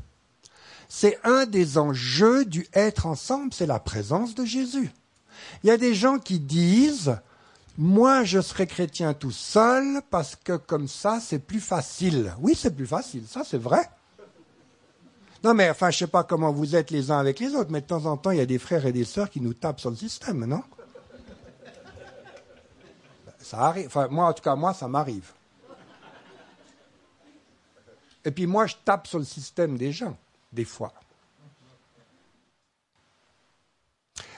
C'est 0.89 1.19
un 1.25 1.47
des 1.47 1.79
enjeux 1.79 2.45
du 2.45 2.67
être 2.73 3.07
ensemble, 3.07 3.53
c'est 3.53 3.67
la 3.67 3.79
présence 3.79 4.35
de 4.35 4.45
Jésus. 4.45 4.91
Il 5.63 5.69
y 5.69 5.71
a 5.71 5.77
des 5.77 5.95
gens 5.95 6.19
qui 6.19 6.39
disent, 6.41 7.17
moi 7.79 8.25
je 8.25 8.41
serai 8.41 8.67
chrétien 8.67 9.15
tout 9.15 9.31
seul 9.31 10.03
parce 10.11 10.37
que 10.37 10.57
comme 10.57 10.89
ça 10.89 11.21
c'est 11.21 11.39
plus 11.39 11.61
facile. 11.61 12.35
Oui, 12.41 12.55
c'est 12.55 12.75
plus 12.75 12.87
facile, 12.87 13.25
ça 13.27 13.43
c'est 13.45 13.59
vrai. 13.59 13.89
Non 15.45 15.55
mais 15.55 15.71
enfin 15.71 15.91
je 15.91 15.99
sais 15.99 16.07
pas 16.07 16.25
comment 16.25 16.53
vous 16.53 16.77
êtes 16.77 16.91
les 16.91 17.11
uns 17.11 17.19
avec 17.19 17.41
les 17.41 17.55
autres, 17.55 17.71
mais 17.71 17.81
de 17.81 17.87
temps 17.87 18.07
en 18.07 18.17
temps 18.17 18.31
il 18.31 18.39
y 18.39 18.43
a 18.43 18.47
des 18.47 18.59
frères 18.59 18.87
et 18.87 18.93
des 18.93 19.05
sœurs 19.05 19.31
qui 19.31 19.41
nous 19.41 19.55
tapent 19.55 19.81
sur 19.81 19.91
le 19.91 19.97
système, 19.97 20.45
non? 20.45 20.63
Ça 23.41 23.59
arrive. 23.59 23.87
Enfin 23.87 24.09
moi 24.09 24.27
en 24.27 24.33
tout 24.33 24.43
cas 24.43 24.55
moi 24.55 24.73
ça 24.73 24.87
m'arrive. 24.87 25.33
Et 28.25 28.31
puis 28.31 28.47
moi 28.47 28.67
je 28.67 28.77
tape 28.85 29.07
sur 29.07 29.19
le 29.19 29.25
système 29.25 29.77
des 29.77 29.93
gens, 29.93 30.17
des 30.53 30.65
fois. 30.65 30.93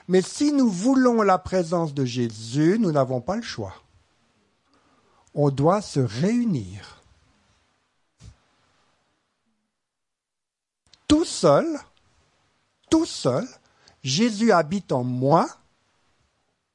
Mais 0.08 0.20
si 0.20 0.52
nous 0.52 0.68
voulons 0.68 1.23
la 1.23 1.38
présence 1.38 1.94
de 1.94 2.04
Jésus, 2.04 2.78
nous 2.78 2.92
n'avons 2.92 3.20
pas 3.20 3.37
le 3.37 3.42
choix. 3.42 3.75
On 5.34 5.50
doit 5.50 5.80
se 5.80 6.00
réunir. 6.00 7.02
Tout 11.08 11.25
seul, 11.25 11.66
tout 12.90 13.06
seul, 13.06 13.46
Jésus 14.02 14.52
habite 14.52 14.92
en 14.92 15.04
moi, 15.04 15.49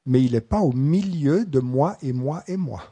mais 0.06 0.22
il 0.22 0.32
n'est 0.32 0.40
pas 0.40 0.60
au 0.60 0.72
milieu 0.72 1.44
de 1.44 1.60
moi 1.60 1.96
et 2.02 2.12
moi 2.12 2.42
et 2.48 2.56
moi. 2.56 2.82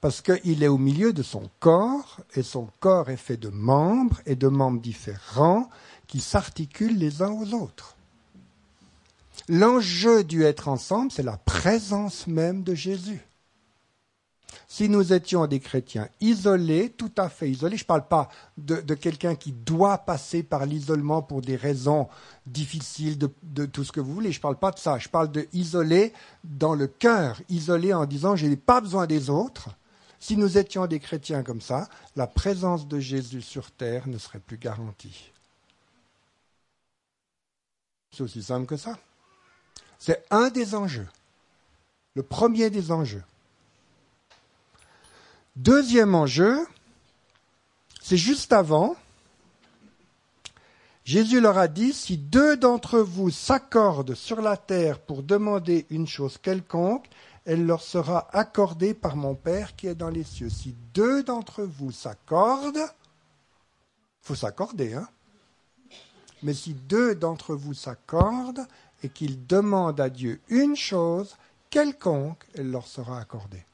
Parce 0.00 0.22
qu'il 0.22 0.62
est 0.62 0.68
au 0.68 0.78
milieu 0.78 1.12
de 1.12 1.22
son 1.22 1.48
corps, 1.60 2.20
et 2.34 2.42
son 2.42 2.68
corps 2.80 3.10
est 3.10 3.16
fait 3.16 3.36
de 3.36 3.50
membres 3.50 4.20
et 4.26 4.34
de 4.34 4.48
membres 4.48 4.80
différents 4.80 5.68
qui 6.10 6.20
s'articulent 6.20 6.98
les 6.98 7.22
uns 7.22 7.30
aux 7.30 7.54
autres. 7.54 7.94
L'enjeu 9.48 10.24
du 10.24 10.42
être 10.42 10.66
ensemble, 10.66 11.12
c'est 11.12 11.22
la 11.22 11.36
présence 11.36 12.26
même 12.26 12.64
de 12.64 12.74
Jésus. 12.74 13.20
Si 14.66 14.88
nous 14.88 15.12
étions 15.12 15.46
des 15.46 15.60
chrétiens 15.60 16.08
isolés, 16.20 16.90
tout 16.90 17.12
à 17.16 17.28
fait 17.28 17.48
isolés, 17.48 17.76
je 17.76 17.84
ne 17.84 17.86
parle 17.86 18.08
pas 18.08 18.28
de, 18.58 18.94
quelqu'un 18.94 19.36
qui 19.36 19.52
doit 19.52 19.98
passer 19.98 20.42
par 20.42 20.66
l'isolement 20.66 21.22
pour 21.22 21.42
des 21.42 21.54
raisons 21.54 22.08
difficiles 22.44 23.16
de, 23.16 23.66
tout 23.66 23.84
ce 23.84 23.92
que 23.92 24.00
vous 24.00 24.12
voulez, 24.12 24.32
je 24.32 24.38
ne 24.38 24.42
parle 24.42 24.58
pas 24.58 24.72
de 24.72 24.80
ça, 24.80 24.98
je 24.98 25.08
parle 25.08 25.30
de 25.30 25.46
isolé 25.52 26.12
dans 26.42 26.74
le 26.74 26.88
cœur, 26.88 27.40
isolé 27.48 27.94
en 27.94 28.04
disant 28.04 28.34
je 28.34 28.46
n'ai 28.46 28.56
pas 28.56 28.80
besoin 28.80 29.06
des 29.06 29.30
autres. 29.30 29.70
Si 30.18 30.36
nous 30.36 30.58
étions 30.58 30.88
des 30.88 30.98
chrétiens 30.98 31.44
comme 31.44 31.60
ça, 31.60 31.88
la 32.16 32.26
présence 32.26 32.88
de 32.88 32.98
Jésus 32.98 33.42
sur 33.42 33.70
terre 33.70 34.08
ne 34.08 34.18
serait 34.18 34.40
plus 34.40 34.58
garantie. 34.58 35.30
C'est 38.12 38.22
aussi 38.22 38.42
simple 38.42 38.66
que 38.66 38.76
ça. 38.76 38.98
C'est 39.98 40.24
un 40.30 40.48
des 40.48 40.74
enjeux, 40.74 41.08
le 42.14 42.22
premier 42.22 42.70
des 42.70 42.90
enjeux. 42.90 43.22
Deuxième 45.56 46.14
enjeu, 46.14 46.66
c'est 48.00 48.16
juste 48.16 48.52
avant. 48.52 48.96
Jésus 51.04 51.40
leur 51.40 51.58
a 51.58 51.68
dit, 51.68 51.92
si 51.92 52.16
deux 52.16 52.56
d'entre 52.56 53.00
vous 53.00 53.30
s'accordent 53.30 54.14
sur 54.14 54.40
la 54.40 54.56
terre 54.56 55.00
pour 55.00 55.22
demander 55.22 55.86
une 55.90 56.06
chose 56.06 56.38
quelconque, 56.38 57.08
elle 57.44 57.66
leur 57.66 57.82
sera 57.82 58.28
accordée 58.36 58.94
par 58.94 59.16
mon 59.16 59.34
Père 59.34 59.74
qui 59.76 59.86
est 59.86 59.94
dans 59.94 60.10
les 60.10 60.24
cieux. 60.24 60.50
Si 60.50 60.74
deux 60.94 61.22
d'entre 61.22 61.62
vous 61.62 61.90
s'accordent, 61.90 62.86
faut 64.22 64.34
s'accorder, 64.34 64.94
hein. 64.94 65.08
Mais 66.42 66.54
si 66.54 66.74
deux 66.74 67.14
d'entre 67.14 67.54
vous 67.54 67.74
s'accordent 67.74 68.66
et 69.02 69.08
qu'ils 69.08 69.46
demandent 69.46 70.00
à 70.00 70.08
Dieu 70.08 70.40
une 70.48 70.76
chose 70.76 71.36
quelconque, 71.68 72.44
elle 72.54 72.70
leur 72.70 72.86
sera 72.86 73.20
accordée. 73.20 73.64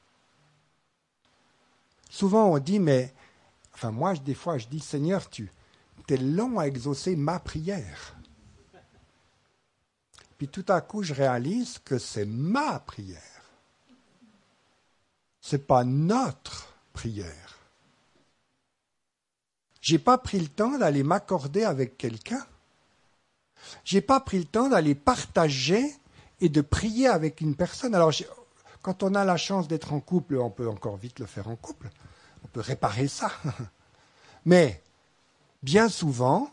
Souvent 2.09 2.47
on 2.51 2.59
dit, 2.59 2.79
mais, 2.79 3.13
enfin 3.73 3.91
moi 3.91 4.13
des 4.15 4.33
fois 4.33 4.57
je 4.57 4.67
dis, 4.67 4.79
Seigneur, 4.79 5.29
tu 5.29 5.51
es 6.09 6.17
long 6.17 6.59
à 6.59 6.67
exaucer 6.67 7.15
ma 7.15 7.39
prière. 7.39 8.15
Puis 10.37 10.47
tout 10.47 10.65
à 10.67 10.81
coup 10.81 11.03
je 11.03 11.13
réalise 11.13 11.79
que 11.79 11.97
c'est 11.97 12.25
ma 12.25 12.79
prière. 12.79 13.21
C'est 15.41 15.65
pas 15.65 15.83
notre 15.83 16.73
prière. 16.93 17.57
J'ai 19.81 19.99
pas 19.99 20.17
pris 20.17 20.39
le 20.39 20.49
temps 20.49 20.77
d'aller 20.77 21.03
m'accorder 21.03 21.63
avec 21.63 21.97
quelqu'un. 21.97 22.45
J'ai 23.83 24.01
pas 24.01 24.19
pris 24.19 24.39
le 24.39 24.45
temps 24.45 24.69
d'aller 24.69 24.95
partager 24.95 25.83
et 26.41 26.49
de 26.49 26.61
prier 26.61 27.07
avec 27.07 27.41
une 27.41 27.55
personne. 27.55 27.95
Alors, 27.95 28.11
quand 28.81 29.03
on 29.03 29.15
a 29.15 29.25
la 29.25 29.37
chance 29.37 29.67
d'être 29.67 29.93
en 29.93 29.99
couple, 29.99 30.37
on 30.37 30.49
peut 30.49 30.69
encore 30.69 30.97
vite 30.97 31.19
le 31.19 31.25
faire 31.25 31.47
en 31.47 31.55
couple. 31.55 31.89
On 32.43 32.47
peut 32.47 32.61
réparer 32.61 33.07
ça. 33.07 33.31
Mais, 34.45 34.81
bien 35.63 35.89
souvent, 35.89 36.49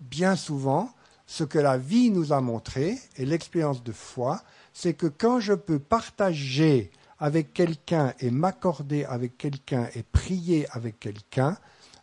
bien 0.00 0.36
souvent, 0.36 0.92
ce 1.26 1.44
que 1.44 1.58
la 1.58 1.78
vie 1.78 2.10
nous 2.10 2.32
a 2.32 2.40
montré, 2.40 2.98
et 3.16 3.24
l'expérience 3.24 3.84
de 3.84 3.92
foi, 3.92 4.42
c'est 4.72 4.94
que 4.94 5.06
quand 5.06 5.40
je 5.40 5.54
peux 5.54 5.78
partager 5.78 6.90
avec 7.18 7.52
quelqu'un 7.52 8.14
et 8.18 8.30
m'accorder 8.30 9.04
avec 9.04 9.38
quelqu'un 9.38 9.88
et 9.94 10.02
prier 10.02 10.66
avec 10.72 10.98
quelqu'un, 10.98 11.56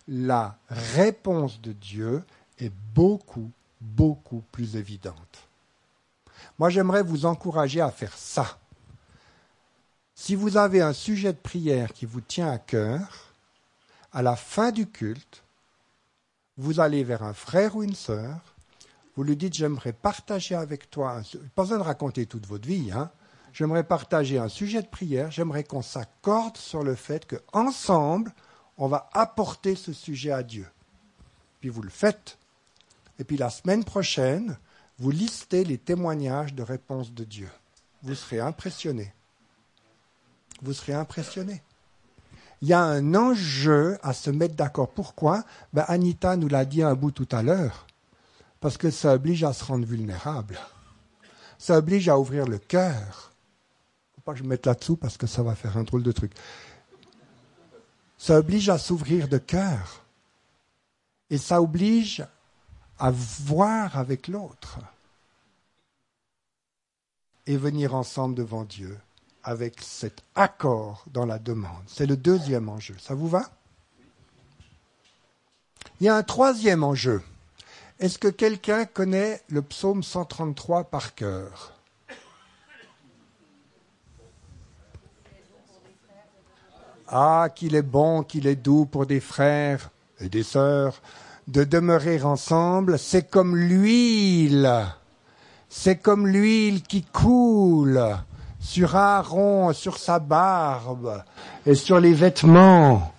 la 0.08 0.58
réponse 0.70 1.60
de 1.60 1.74
Dieu 1.74 2.24
est 2.60 2.72
beaucoup, 2.94 3.52
beaucoup 3.82 4.44
plus 4.52 4.76
évidente. 4.76 5.48
Moi, 6.60 6.70
j'aimerais 6.70 7.04
vous 7.04 7.26
encourager 7.26 7.82
à 7.82 7.92
faire 7.92 8.16
ça. 8.18 8.60
Si 10.16 10.36
vous 10.36 10.58
avez 10.58 10.82
un 10.82 10.94
sujet 10.94 11.34
de 11.34 11.38
prière 11.38 11.94
qui 11.94 12.06
vous 12.06 12.22
tient 12.22 12.50
à 12.50 12.58
cœur, 12.58 13.34
à 14.12 14.22
la 14.22 14.36
fin 14.36 14.72
du 14.72 14.88
culte, 14.88 15.44
vous 16.58 16.80
allez 16.80 17.04
vers 17.04 17.22
un 17.22 17.34
frère 17.34 17.76
ou 17.76 17.84
une 17.84 17.94
sœur, 17.94 18.40
vous 19.16 19.24
lui 19.24 19.36
dites 19.36 19.54
j'aimerais 19.54 19.94
partager 19.94 20.56
avec 20.56 20.90
toi, 20.90 21.22
pas 21.56 21.64
besoin 21.64 21.78
de 21.78 21.84
raconter 21.84 22.26
toute 22.26 22.48
votre 22.48 22.68
vie, 22.68 22.92
hein, 22.92 23.12
j'aimerais 23.54 23.84
partager 23.84 24.40
un 24.40 24.50
sujet 24.50 24.82
de 24.82 24.88
prière, 24.88 25.30
j'aimerais 25.32 25.64
qu'on 25.64 25.82
s'accorde 25.84 26.58
sur 26.58 26.84
le 26.84 26.96
fait 26.96 27.28
qu'ensemble, 27.28 28.34
on 28.78 28.88
va 28.88 29.10
apporter 29.14 29.76
ce 29.76 29.94
sujet 29.94 30.32
à 30.32 30.44
Dieu. 30.44 30.68
Puis 31.60 31.70
vous 31.70 31.82
le 31.82 31.90
faites. 31.90 32.38
Et 33.20 33.24
puis 33.24 33.38
la 33.38 33.50
semaine 33.50 33.84
prochaine, 33.84 34.58
vous 35.00 35.12
listez 35.12 35.64
les 35.64 35.78
témoignages 35.78 36.54
de 36.54 36.64
réponse 36.64 37.14
de 37.14 37.24
Dieu. 37.24 37.50
Vous 38.04 38.16
serez 38.16 38.40
impressionné. 38.40 39.14
Vous 40.62 40.74
serez 40.74 40.94
impressionné. 40.94 41.62
Il 42.62 42.68
y 42.68 42.74
a 42.74 42.82
un 42.82 43.14
enjeu 43.14 44.00
à 44.02 44.14
se 44.14 44.32
mettre 44.32 44.56
d'accord. 44.56 44.90
Pourquoi? 44.90 45.44
Ben 45.74 45.86
Anita 45.88 46.36
nous 46.36 46.48
l'a 46.48 46.66
dit 46.66 46.82
un 46.82 46.96
bout 46.96 47.12
tout 47.12 47.28
à 47.32 47.44
l'heure. 47.44 47.86
Parce 48.60 48.78
que 48.78 48.90
ça 48.90 49.14
oblige 49.14 49.44
à 49.44 49.54
se 49.54 49.64
rendre 49.64 49.86
vulnérable. 49.86 50.58
Ça 51.60 51.78
oblige 51.78 52.10
à 52.10 52.18
ouvrir 52.18 52.48
le 52.48 52.58
cœur. 52.58 53.34
Faut 54.16 54.22
pas 54.22 54.34
que 54.34 54.40
je 54.40 54.44
me 54.44 54.50
mette 54.50 54.66
là-dessous 54.66 54.96
parce 54.96 55.18
que 55.18 55.28
ça 55.28 55.44
va 55.44 55.54
faire 55.54 55.78
un 55.78 55.84
drôle 55.84 56.04
de 56.04 56.12
truc. 56.12 56.32
Ça 58.18 58.40
oblige 58.40 58.70
à 58.70 58.80
s'ouvrir 58.80 59.28
de 59.28 59.38
cœur. 59.38 60.04
Et 61.30 61.38
ça 61.38 61.62
oblige 61.62 62.26
à 63.00 63.12
voir 63.12 63.98
avec 63.98 64.28
l'autre 64.28 64.80
et 67.46 67.58
venir 67.58 67.96
ensemble 67.96 68.36
devant 68.36 68.64
Dieu 68.64 68.98
avec 69.44 69.82
cet 69.82 70.24
accord 70.36 71.04
dans 71.08 71.26
la 71.26 71.40
demande. 71.40 71.84
C'est 71.88 72.06
le 72.06 72.18
deuxième 72.18 72.68
enjeu. 72.68 72.96
Ça 73.00 73.16
vous 73.16 73.30
va? 73.30 73.50
Il 76.00 76.06
y 76.06 76.10
a 76.10 76.16
un 76.16 76.24
troisième 76.24 76.84
enjeu. 76.84 77.22
Est-ce 78.00 78.20
que 78.20 78.28
quelqu'un 78.28 78.86
connaît 78.86 79.42
le 79.48 79.62
psaume 79.62 80.04
133 80.04 80.86
par 80.86 81.16
cœur? 81.16 81.74
Ah, 87.08 87.48
qu'il 87.56 87.74
est 87.76 87.82
bon, 87.82 88.22
qu'il 88.24 88.48
est 88.48 88.58
doux 88.58 88.86
pour 88.86 89.06
des 89.06 89.22
frères 89.22 89.90
et 90.20 90.28
des 90.28 90.44
sœurs 90.44 91.02
de 91.48 91.64
demeurer 91.64 92.22
ensemble, 92.24 93.00
c'est 93.00 93.30
comme 93.30 93.56
l'huile, 93.56 94.70
c'est 95.70 95.98
comme 95.98 96.28
l'huile 96.28 96.82
qui 96.82 97.04
coule 97.04 98.02
sur 98.60 98.96
Aaron, 98.96 99.72
sur 99.72 99.98
sa 99.98 100.20
barbe 100.20 101.24
et 101.66 101.76
sur 101.76 102.00
les 102.00 102.14
vêtements. 102.14 103.14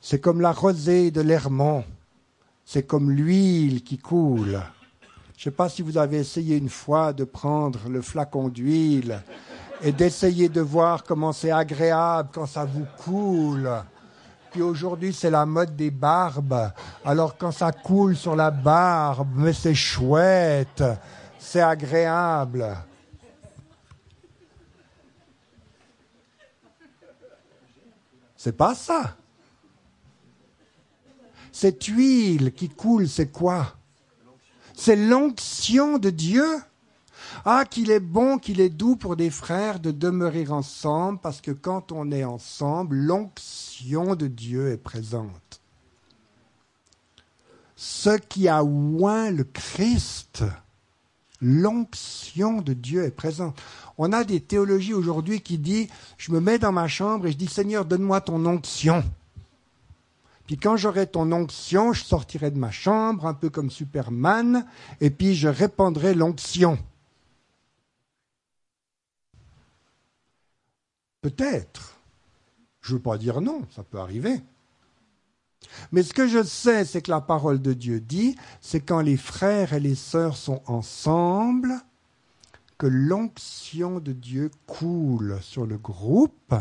C'est 0.00 0.20
comme 0.20 0.40
la 0.40 0.52
rosée 0.52 1.10
de 1.10 1.20
l'Hermont, 1.20 1.84
c'est 2.64 2.82
comme 2.82 3.10
l'huile 3.10 3.84
qui 3.84 3.98
coule. 3.98 4.60
Je 5.36 5.40
ne 5.40 5.52
sais 5.52 5.56
pas 5.56 5.68
si 5.68 5.82
vous 5.82 5.96
avez 5.96 6.18
essayé 6.18 6.56
une 6.56 6.68
fois 6.68 7.12
de 7.12 7.24
prendre 7.24 7.88
le 7.88 8.02
flacon 8.02 8.48
d'huile 8.48 9.22
et 9.82 9.92
d'essayer 9.92 10.48
de 10.48 10.60
voir 10.60 11.04
comment 11.04 11.32
c'est 11.32 11.50
agréable 11.50 12.30
quand 12.32 12.46
ça 12.46 12.64
vous 12.64 12.86
coule. 13.04 13.70
Puis 14.54 14.62
aujourd'hui, 14.62 15.12
c'est 15.12 15.30
la 15.30 15.44
mode 15.44 15.74
des 15.74 15.90
barbes. 15.90 16.70
Alors 17.04 17.36
quand 17.36 17.50
ça 17.50 17.72
coule 17.72 18.16
sur 18.16 18.36
la 18.36 18.52
barbe, 18.52 19.32
mais 19.34 19.52
c'est 19.52 19.74
chouette, 19.74 20.84
c'est 21.40 21.60
agréable. 21.60 22.64
C'est 28.36 28.56
pas 28.56 28.76
ça. 28.76 29.16
Cette 31.50 31.82
huile 31.86 32.54
qui 32.54 32.68
coule, 32.68 33.08
c'est 33.08 33.32
quoi? 33.32 33.74
C'est 34.72 34.94
l'onction 34.94 35.98
de 35.98 36.10
Dieu? 36.10 36.62
Ah, 37.44 37.64
qu'il 37.64 37.90
est 37.90 38.00
bon, 38.00 38.38
qu'il 38.38 38.60
est 38.60 38.70
doux 38.70 38.96
pour 38.96 39.16
des 39.16 39.30
frères 39.30 39.80
de 39.80 39.90
demeurer 39.90 40.48
ensemble, 40.48 41.18
parce 41.20 41.40
que 41.40 41.50
quand 41.50 41.92
on 41.92 42.10
est 42.10 42.24
ensemble, 42.24 42.96
l'onction 42.96 44.14
de 44.14 44.26
Dieu 44.26 44.70
est 44.70 44.76
présente. 44.76 45.60
Ce 47.76 48.16
qui 48.16 48.48
a 48.48 48.64
oint 48.64 49.30
le 49.30 49.44
Christ, 49.44 50.44
l'onction 51.40 52.62
de 52.62 52.72
Dieu 52.72 53.04
est 53.04 53.10
présente. 53.10 53.60
On 53.98 54.12
a 54.12 54.24
des 54.24 54.40
théologies 54.40 54.94
aujourd'hui 54.94 55.40
qui 55.40 55.58
disent, 55.58 55.88
je 56.16 56.32
me 56.32 56.40
mets 56.40 56.58
dans 56.58 56.72
ma 56.72 56.88
chambre 56.88 57.26
et 57.26 57.32
je 57.32 57.36
dis, 57.36 57.46
Seigneur, 57.46 57.84
donne-moi 57.84 58.20
ton 58.20 58.44
onction. 58.46 59.04
Puis 60.46 60.56
quand 60.56 60.76
j'aurai 60.76 61.06
ton 61.06 61.30
onction, 61.32 61.92
je 61.92 62.04
sortirai 62.04 62.50
de 62.50 62.58
ma 62.58 62.70
chambre, 62.70 63.26
un 63.26 63.34
peu 63.34 63.50
comme 63.50 63.70
Superman, 63.70 64.66
et 65.00 65.10
puis 65.10 65.34
je 65.34 65.48
répandrai 65.48 66.14
l'onction. 66.14 66.78
Peut-être. 71.24 71.96
Je 72.82 72.92
ne 72.92 72.98
veux 72.98 73.02
pas 73.02 73.16
dire 73.16 73.40
non, 73.40 73.62
ça 73.74 73.82
peut 73.82 73.98
arriver. 73.98 74.42
Mais 75.90 76.02
ce 76.02 76.12
que 76.12 76.28
je 76.28 76.42
sais, 76.42 76.84
c'est 76.84 77.00
que 77.00 77.10
la 77.10 77.22
parole 77.22 77.62
de 77.62 77.72
Dieu 77.72 77.98
dit, 77.98 78.36
c'est 78.60 78.82
quand 78.82 79.00
les 79.00 79.16
frères 79.16 79.72
et 79.72 79.80
les 79.80 79.94
sœurs 79.94 80.36
sont 80.36 80.60
ensemble, 80.66 81.72
que 82.76 82.86
l'onction 82.86 84.00
de 84.00 84.12
Dieu 84.12 84.50
coule 84.66 85.38
sur 85.40 85.64
le 85.64 85.78
groupe 85.78 86.54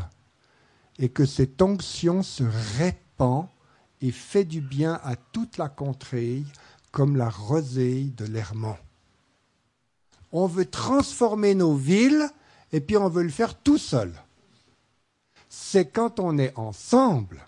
et 0.98 1.10
que 1.10 1.26
cette 1.26 1.62
onction 1.62 2.24
se 2.24 2.46
répand 2.78 3.48
et 4.00 4.12
fait 4.12 4.46
du 4.46 4.62
bien 4.62 4.98
à 5.04 5.18
toute 5.18 5.58
la 5.58 5.68
contrée 5.68 6.42
comme 6.94 7.18
la 7.18 7.30
rosée 7.30 8.14
de 8.16 8.24
l'Hermont. 8.24 8.78
On 10.32 10.48
veut 10.48 10.68
transformer 10.68 11.54
nos 11.54 11.76
villes 11.76 12.30
et 12.72 12.80
puis 12.80 12.96
on 12.96 13.10
veut 13.10 13.24
le 13.24 13.30
faire 13.30 13.56
tout 13.56 13.78
seul. 13.78 14.14
C'est 15.74 15.88
quand 15.88 16.20
on 16.20 16.38
est 16.38 16.56
ensemble. 16.56 17.48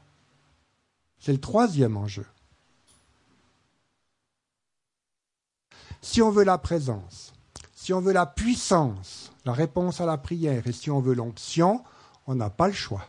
C'est 1.19 1.31
le 1.31 1.39
troisième 1.39 1.95
enjeu. 1.95 2.25
Si 6.01 6.23
on 6.23 6.31
veut 6.31 6.43
la 6.43 6.57
présence, 6.57 7.33
si 7.75 7.93
on 7.93 8.01
veut 8.01 8.13
la 8.13 8.25
puissance, 8.25 9.31
la 9.45 9.53
réponse 9.53 10.01
à 10.01 10.07
la 10.07 10.17
prière, 10.17 10.65
et 10.65 10.71
si 10.71 10.89
on 10.89 11.01
veut 11.01 11.13
l'onction, 11.13 11.83
on 12.25 12.33
n'a 12.33 12.49
pas 12.49 12.65
le 12.65 12.73
choix. 12.73 13.05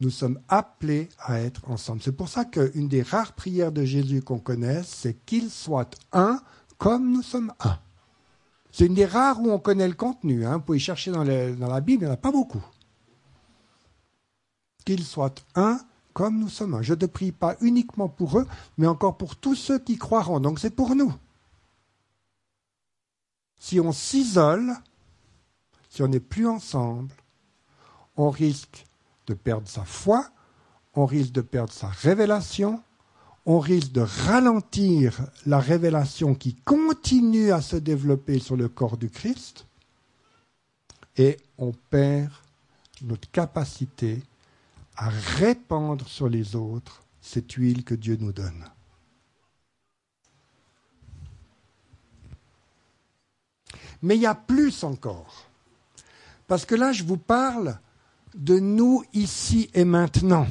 Nous 0.00 0.08
sommes 0.08 0.40
appelés 0.48 1.10
à 1.18 1.38
être 1.38 1.70
ensemble. 1.70 2.00
C'est 2.00 2.16
pour 2.16 2.30
ça 2.30 2.46
qu'une 2.46 2.88
des 2.88 3.02
rares 3.02 3.34
prières 3.34 3.72
de 3.72 3.84
Jésus 3.84 4.22
qu'on 4.22 4.38
connaisse, 4.38 4.88
c'est 4.88 5.18
qu'il 5.26 5.50
soit 5.50 5.98
un 6.14 6.40
comme 6.78 7.12
nous 7.12 7.22
sommes 7.22 7.52
un. 7.60 7.78
C'est 8.72 8.86
une 8.86 8.94
des 8.94 9.04
rares 9.04 9.38
où 9.42 9.50
on 9.50 9.58
connaît 9.58 9.86
le 9.86 9.92
contenu. 9.92 10.46
Hein. 10.46 10.56
Vous 10.56 10.62
pouvez 10.62 10.78
chercher 10.78 11.10
dans, 11.10 11.26
dans 11.26 11.68
la 11.68 11.80
Bible, 11.82 12.04
il 12.04 12.06
n'y 12.06 12.10
en 12.10 12.14
a 12.14 12.16
pas 12.16 12.32
beaucoup. 12.32 12.64
Qu'il 14.90 15.04
soit 15.04 15.44
un 15.54 15.78
comme 16.14 16.40
nous 16.40 16.48
sommes 16.48 16.74
un. 16.74 16.82
Je 16.82 16.94
ne 16.94 17.06
prie 17.06 17.30
pas 17.30 17.56
uniquement 17.60 18.08
pour 18.08 18.40
eux, 18.40 18.46
mais 18.76 18.88
encore 18.88 19.16
pour 19.16 19.36
tous 19.36 19.54
ceux 19.54 19.78
qui 19.78 19.96
croiront. 19.98 20.40
Donc 20.40 20.58
c'est 20.58 20.74
pour 20.74 20.96
nous. 20.96 21.14
Si 23.60 23.78
on 23.78 23.92
s'isole, 23.92 24.74
si 25.90 26.02
on 26.02 26.08
n'est 26.08 26.18
plus 26.18 26.48
ensemble, 26.48 27.14
on 28.16 28.30
risque 28.30 28.84
de 29.28 29.34
perdre 29.34 29.68
sa 29.68 29.84
foi, 29.84 30.28
on 30.94 31.06
risque 31.06 31.30
de 31.30 31.40
perdre 31.40 31.72
sa 31.72 31.86
révélation, 31.86 32.82
on 33.46 33.60
risque 33.60 33.92
de 33.92 34.00
ralentir 34.00 35.20
la 35.46 35.60
révélation 35.60 36.34
qui 36.34 36.56
continue 36.64 37.52
à 37.52 37.60
se 37.60 37.76
développer 37.76 38.40
sur 38.40 38.56
le 38.56 38.68
corps 38.68 38.96
du 38.96 39.08
Christ, 39.08 39.66
et 41.16 41.36
on 41.58 41.70
perd 41.90 42.32
notre 43.02 43.30
capacité 43.30 44.20
à 45.00 45.08
répandre 45.08 46.06
sur 46.06 46.28
les 46.28 46.54
autres 46.54 47.02
cette 47.22 47.52
huile 47.52 47.84
que 47.84 47.94
Dieu 47.94 48.18
nous 48.20 48.32
donne. 48.32 48.66
Mais 54.02 54.16
il 54.16 54.20
y 54.20 54.26
a 54.26 54.34
plus 54.34 54.84
encore. 54.84 55.46
Parce 56.46 56.66
que 56.66 56.74
là, 56.74 56.92
je 56.92 57.04
vous 57.04 57.16
parle 57.16 57.78
de 58.34 58.58
nous 58.58 59.02
ici 59.14 59.70
et 59.72 59.84
maintenant. 59.84 60.46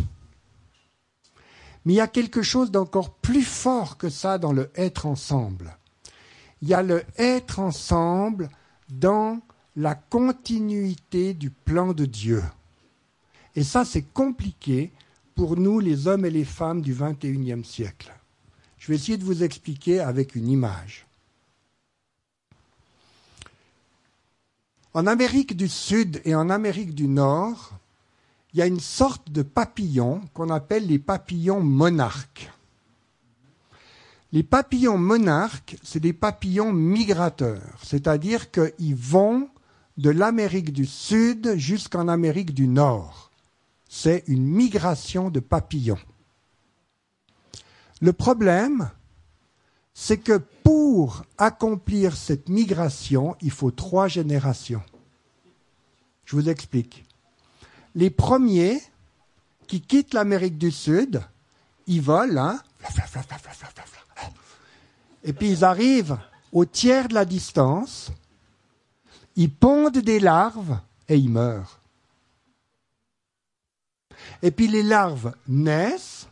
Mais 1.86 1.94
il 1.94 1.98
y 1.98 2.02
a 2.02 2.08
quelque 2.08 2.42
chose 2.42 2.72
d'encore 2.72 3.14
plus 3.18 3.44
fort 3.44 4.00
que 4.00 4.10
ça 4.10 4.40
dans 4.40 4.52
le 4.52 4.72
être 4.74 5.06
ensemble. 5.06 5.78
Il 6.64 6.70
y 6.70 6.74
a 6.74 6.82
le 6.82 7.04
être 7.18 7.60
ensemble 7.60 8.50
dans 8.90 9.42
la 9.76 9.94
continuité 9.94 11.36
du 11.36 11.52
plan 11.52 11.94
de 11.94 12.06
Dieu. 12.06 12.44
Et 13.60 13.64
ça, 13.66 13.84
c'est 13.84 14.04
compliqué 14.14 14.90
pour 15.36 15.58
nous, 15.58 15.82
les 15.82 16.08
hommes 16.08 16.24
et 16.24 16.30
les 16.30 16.46
femmes 16.46 16.82
du 16.82 16.94
XXIe 16.94 17.66
siècle. 17.66 18.10
Je 18.78 18.88
vais 18.88 18.96
essayer 18.96 19.18
de 19.18 19.26
vous 19.26 19.44
expliquer 19.44 20.00
avec 20.00 20.36
une 20.36 20.48
image. 20.48 21.06
En 24.94 25.06
Amérique 25.08 25.58
du 25.58 25.68
Sud 25.68 26.22
et 26.24 26.36
en 26.36 26.50
Amérique 26.50 26.96
du 26.96 27.10
Nord, 27.10 27.72
il 28.54 28.60
y 28.60 28.62
a 28.62 28.66
une 28.66 28.80
sorte 28.80 29.30
de 29.30 29.42
papillon 29.42 30.22
qu'on 30.34 30.52
appelle 30.52 30.88
les 30.88 30.98
papillons 30.98 31.60
monarques. 31.60 32.50
Les 34.32 34.44
papillons 34.44 34.98
monarques, 34.98 35.76
c'est 35.84 36.00
des 36.00 36.14
papillons 36.14 36.72
migrateurs, 36.72 37.78
c'est-à-dire 37.84 38.52
qu'ils 38.52 38.96
vont 38.96 39.50
de 39.98 40.12
l'Amérique 40.12 40.72
du 40.72 40.86
Sud 40.86 41.56
jusqu'en 41.58 42.08
Amérique 42.08 42.54
du 42.54 42.66
Nord. 42.66 43.29
C'est 43.90 44.24
une 44.28 44.46
migration 44.46 45.32
de 45.32 45.40
papillons. 45.40 46.00
Le 48.02 48.14
problème, 48.14 48.92
c'est 49.94 50.20
que 50.20 50.38
pour 50.38 51.24
accomplir 51.38 52.16
cette 52.16 52.48
migration, 52.48 53.36
il 53.42 53.52
faut 53.52 53.72
trois 53.72 54.08
générations. 54.08 54.84
Je 56.24 56.36
vous 56.36 56.48
explique. 56.48 57.04
Les 57.96 58.12
premiers 58.12 58.80
qui 59.68 59.82
quittent 59.82 60.14
l'Amérique 60.14 60.60
du 60.60 60.72
Sud, 60.72 61.22
ils 61.88 62.02
volent, 62.02 62.42
hein, 62.42 62.60
et 65.24 65.34
puis 65.34 65.50
ils 65.50 65.66
arrivent 65.66 66.18
au 66.52 66.64
tiers 66.66 67.08
de 67.08 67.16
la 67.16 67.26
distance, 67.26 68.12
ils 69.36 69.52
pondent 69.52 69.98
des 69.98 70.20
larves 70.20 70.80
et 71.08 71.18
ils 71.18 71.30
meurent. 71.30 71.79
Et 74.42 74.52
puis 74.52 74.68
les 74.68 74.84
larves 74.84 75.34
naissent, 75.48 76.28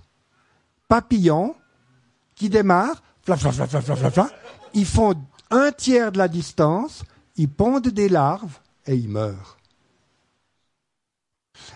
papillons, 0.88 1.56
qui 2.36 2.50
démarrent, 2.50 3.02
ils 4.74 4.86
font 4.86 5.16
un 5.52 5.72
tiers 5.72 6.12
de 6.12 6.18
la 6.18 6.28
distance, 6.28 7.04
ils 7.36 7.50
pondent 7.50 7.88
des 7.88 8.10
larves 8.10 8.60
et 8.86 8.96
ils 8.96 9.10
meurent. 9.10 9.58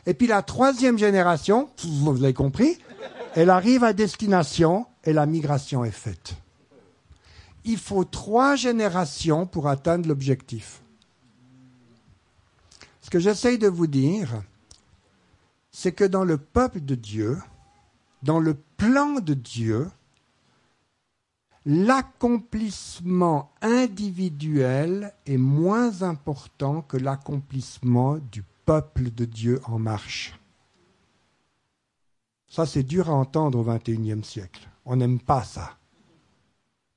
Et 0.06 0.14
puis 0.14 0.28
la 0.28 0.42
troisième 0.42 0.98
génération, 0.98 1.70
vous 1.84 2.24
avez 2.24 2.34
compris, 2.34 2.78
elle 3.36 3.50
arrive 3.50 3.84
à 3.84 3.94
destination 3.94 4.86
et 5.04 5.14
la 5.14 5.26
migration 5.26 5.84
est 5.84 5.92
faite. 5.92 6.36
Il 7.64 7.78
faut 7.78 8.04
trois 8.04 8.56
générations 8.56 9.46
pour 9.46 9.68
atteindre 9.68 10.08
l'objectif. 10.08 10.82
Ce 13.02 13.10
que 13.10 13.20
j'essaye 13.20 13.58
de 13.58 13.68
vous 13.68 13.88
dire, 13.88 14.42
c'est 15.72 15.94
que 15.94 16.04
dans 16.04 16.24
le 16.24 16.38
peuple 16.38 16.82
de 16.82 16.96
Dieu, 16.96 17.42
dans 18.24 18.40
le 18.40 18.54
plan 18.54 19.20
de 19.20 19.34
Dieu, 19.34 19.90
l'accomplissement 21.66 23.52
individuel 23.62 25.14
est 25.26 25.38
moins 25.38 26.02
important 26.02 26.82
que 26.82 26.98
l'accomplissement 26.98 28.18
du 28.18 28.44
peuple 28.66 29.12
de 29.12 29.26
Dieu 29.26 29.62
en 29.66 29.80
marche. 29.80 30.38
Ça, 32.48 32.66
c'est 32.66 32.84
dur 32.84 33.10
à 33.10 33.14
entendre 33.14 33.60
au 33.60 33.64
XXIe 33.64 34.24
siècle. 34.24 34.68
On 34.86 34.98
n'aime 34.98 35.20
pas 35.20 35.44
ça. 35.44 35.78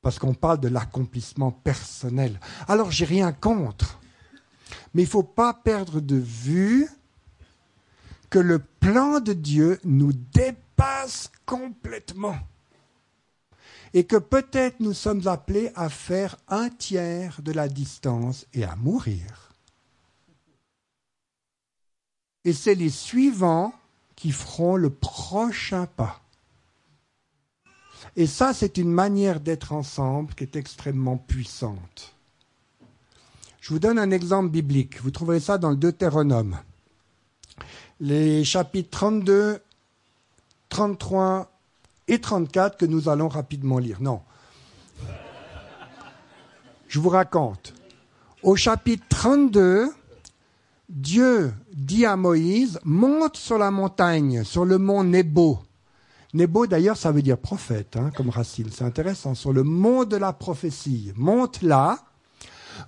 Parce 0.03 0.19
qu'on 0.19 0.35
parle 0.35 0.61
de 0.61 0.69
l'accomplissement 0.69 1.53
personnel. 1.53 2.41
Alors, 2.67 2.91
j'ai 2.91 3.05
rien 3.05 3.33
contre. 3.33 4.01
Mais 4.93 5.03
il 5.03 5.07
ne 5.07 5.11
faut 5.11 5.23
pas 5.23 5.55
perdre 5.55 6.01
de 6.01 6.17
vue 6.17 6.89
que 8.35 8.40
le 8.40 8.59
plan 8.59 9.20
de 9.20 9.33
Dieu 9.33 9.79
nous 9.85 10.12
dépasse 10.12 11.31
complètement 11.47 12.37
et 13.92 14.03
que 14.03 14.16
peut-être 14.16 14.81
nous 14.81 14.92
sommes 14.92 15.29
appelés 15.29 15.70
à 15.77 15.88
faire 15.88 16.37
un 16.49 16.68
tiers 16.68 17.40
de 17.42 17.53
la 17.53 17.68
distance 17.68 18.49
et 18.53 18.64
à 18.64 18.75
mourir. 18.75 19.53
Et 22.44 22.53
c'est 22.53 22.75
les 22.75 22.90
suivants 22.90 23.73
qui 24.16 24.33
feront 24.33 24.75
le 24.75 24.90
prochain 24.90 25.87
pas. 25.87 26.20
Et 28.16 28.27
ça, 28.27 28.53
c'est 28.53 28.79
une 28.79 28.90
manière 28.90 29.38
d'être 29.38 29.70
ensemble 29.70 30.35
qui 30.35 30.42
est 30.42 30.57
extrêmement 30.57 31.18
puissante. 31.18 32.16
Je 33.61 33.68
vous 33.68 33.79
donne 33.79 34.01
un 34.01 34.11
exemple 34.11 34.49
biblique. 34.49 35.01
Vous 35.03 35.12
trouverez 35.12 35.38
ça 35.38 35.57
dans 35.57 35.70
le 35.70 35.77
Deutéronome. 35.77 36.59
Les 38.00 38.44
chapitres 38.44 38.90
32, 38.90 39.61
33 40.68 41.50
et 42.09 42.20
34 42.20 42.76
que 42.76 42.87
nous 42.87 43.09
allons 43.09 43.28
rapidement 43.28 43.78
lire. 43.78 44.00
Non. 44.00 44.20
Je 46.88 46.98
vous 46.98 47.09
raconte. 47.09 47.74
Au 48.42 48.57
chapitre 48.57 49.04
32, 49.09 49.88
Dieu 50.88 51.54
dit 51.72 52.04
à 52.04 52.16
Moïse, 52.16 52.78
monte 52.85 53.37
sur 53.37 53.59
la 53.59 53.70
montagne, 53.70 54.44
sur 54.44 54.64
le 54.64 54.78
mont 54.78 55.02
Nebo. 55.02 55.61
Nebo, 56.35 56.66
d'ailleurs, 56.66 56.96
ça 56.96 57.12
veut 57.12 57.22
dire 57.22 57.38
prophète, 57.38 57.96
hein, 57.96 58.11
comme 58.16 58.28
racine. 58.28 58.68
C'est 58.72 58.85
intéressant. 58.85 59.35
Sur 59.35 59.52
le 59.52 59.62
mont 59.62 60.04
de 60.04 60.16
la 60.16 60.33
prophétie. 60.33 61.12
Monte 61.16 61.62
là, 61.62 62.00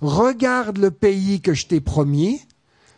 regarde 0.01 0.77
le 0.77 0.91
pays 0.91 1.39
que 1.41 1.53
je 1.53 1.65
t'ai 1.65 1.79
promis. 1.79 2.41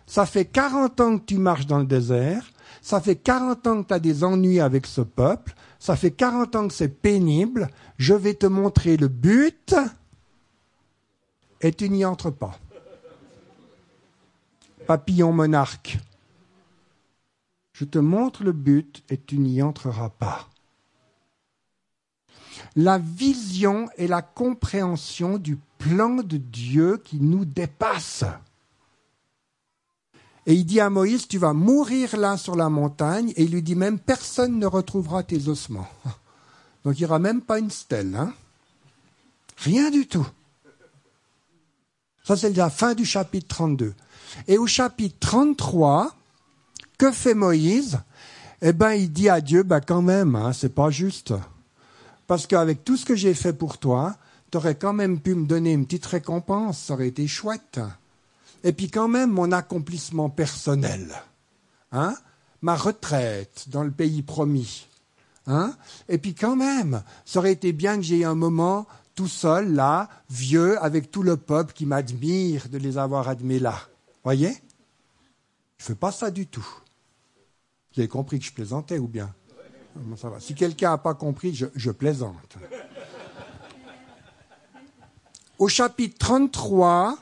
Ça 0.09 0.25
fait 0.25 0.45
40 0.45 1.01
ans 1.01 1.19
que 1.19 1.25
tu 1.25 1.37
marches 1.37 1.67
dans 1.67 1.77
le 1.77 1.85
désert. 1.85 2.51
Ça 2.81 2.99
fait 2.99 3.15
40 3.15 3.67
ans 3.67 3.83
que 3.83 3.89
tu 3.89 3.93
as 3.93 3.99
des 3.99 4.23
ennuis 4.23 4.59
avec 4.59 4.87
ce 4.87 5.01
peuple. 5.01 5.53
Ça 5.77 5.95
fait 5.95 6.09
40 6.09 6.55
ans 6.55 6.67
que 6.67 6.73
c'est 6.73 6.89
pénible. 6.89 7.69
Je 7.99 8.15
vais 8.15 8.33
te 8.33 8.47
montrer 8.47 8.97
le 8.97 9.07
but. 9.07 9.75
Et 11.61 11.71
tu 11.71 11.91
n'y 11.91 12.03
entres 12.05 12.31
pas. 12.31 12.57
Papillon 14.87 15.31
monarque. 15.31 15.99
Je 17.73 17.85
te 17.85 17.99
montre 17.99 18.43
le 18.43 18.51
but 18.51 19.03
et 19.11 19.17
tu 19.17 19.37
n'y 19.37 19.61
entreras 19.61 20.09
pas. 20.09 20.49
La 22.75 22.97
vision 22.97 23.87
et 23.95 24.07
la 24.07 24.23
compréhension 24.23 25.37
du 25.37 25.59
plan 25.77 26.15
de 26.15 26.37
Dieu 26.37 26.97
qui 26.97 27.19
nous 27.19 27.45
dépasse. 27.45 28.25
Et 30.49 30.55
il 30.55 30.65
dit 30.65 30.79
à 30.79 30.89
Moïse, 30.89 31.27
tu 31.27 31.37
vas 31.37 31.53
mourir 31.53 32.17
là 32.17 32.35
sur 32.35 32.55
la 32.55 32.69
montagne, 32.69 33.31
et 33.35 33.43
il 33.43 33.51
lui 33.51 33.61
dit 33.61 33.75
même, 33.75 33.99
personne 33.99 34.57
ne 34.57 34.65
retrouvera 34.65 35.21
tes 35.21 35.47
ossements. 35.47 35.87
Donc 36.83 36.97
il 36.97 37.03
n'y 37.03 37.05
aura 37.05 37.19
même 37.19 37.41
pas 37.41 37.59
une 37.59 37.69
stèle. 37.69 38.15
Hein 38.15 38.33
Rien 39.57 39.91
du 39.91 40.07
tout. 40.07 40.27
Ça, 42.23 42.35
c'est 42.35 42.51
la 42.53 42.71
fin 42.71 42.95
du 42.95 43.05
chapitre 43.05 43.47
32. 43.47 43.93
Et 44.47 44.57
au 44.57 44.65
chapitre 44.65 45.17
33, 45.19 46.15
que 46.97 47.11
fait 47.11 47.35
Moïse? 47.35 47.99
Eh 48.63 48.73
bien, 48.73 48.93
il 48.93 49.13
dit 49.13 49.29
à 49.29 49.41
Dieu, 49.41 49.61
ben 49.61 49.81
quand 49.81 50.01
même, 50.01 50.35
hein, 50.35 50.51
c'est 50.51 50.73
pas 50.73 50.89
juste. 50.89 51.31
Parce 52.25 52.47
qu'avec 52.47 52.83
tout 52.83 52.97
ce 52.97 53.05
que 53.05 53.15
j'ai 53.15 53.35
fait 53.35 53.53
pour 53.53 53.77
toi, 53.77 54.15
tu 54.49 54.57
aurais 54.57 54.75
quand 54.75 54.93
même 54.93 55.19
pu 55.19 55.35
me 55.35 55.45
donner 55.45 55.73
une 55.73 55.85
petite 55.85 56.07
récompense, 56.07 56.79
ça 56.79 56.95
aurait 56.95 57.07
été 57.07 57.27
chouette 57.27 57.79
et 58.63 58.73
puis 58.73 58.89
quand 58.89 59.07
même 59.07 59.31
mon 59.31 59.51
accomplissement 59.51 60.29
personnel, 60.29 61.13
hein, 61.91 62.15
ma 62.61 62.75
retraite 62.75 63.65
dans 63.67 63.83
le 63.83 63.91
pays 63.91 64.21
promis, 64.21 64.87
hein, 65.47 65.73
et 66.07 66.17
puis 66.17 66.33
quand 66.35 66.55
même, 66.55 67.03
ça 67.25 67.39
aurait 67.39 67.53
été 67.53 67.73
bien 67.73 67.97
que 67.97 68.03
j'ai 68.03 68.25
un 68.25 68.35
moment 68.35 68.87
tout 69.15 69.27
seul 69.27 69.73
là, 69.73 70.07
vieux, 70.29 70.81
avec 70.81 71.11
tout 71.11 71.23
le 71.23 71.35
peuple 71.35 71.73
qui 71.73 71.85
m'admire 71.85 72.69
de 72.69 72.77
les 72.77 72.97
avoir 72.97 73.27
admis 73.27 73.59
là. 73.59 73.75
Voyez? 74.23 74.55
Je 75.77 75.85
fais 75.85 75.95
pas 75.95 76.11
ça 76.11 76.31
du 76.31 76.47
tout. 76.47 76.67
Vous 77.93 77.99
avez 77.99 78.07
compris 78.07 78.39
que 78.39 78.45
je 78.45 78.53
plaisantais 78.53 78.97
ou 78.97 79.07
bien? 79.07 79.33
Si 80.39 80.55
quelqu'un 80.55 80.91
n'a 80.91 80.97
pas 80.97 81.15
compris, 81.15 81.53
je, 81.53 81.65
je 81.75 81.91
plaisante. 81.91 82.57
Au 85.57 85.67
chapitre 85.67 86.17
33, 86.17 87.17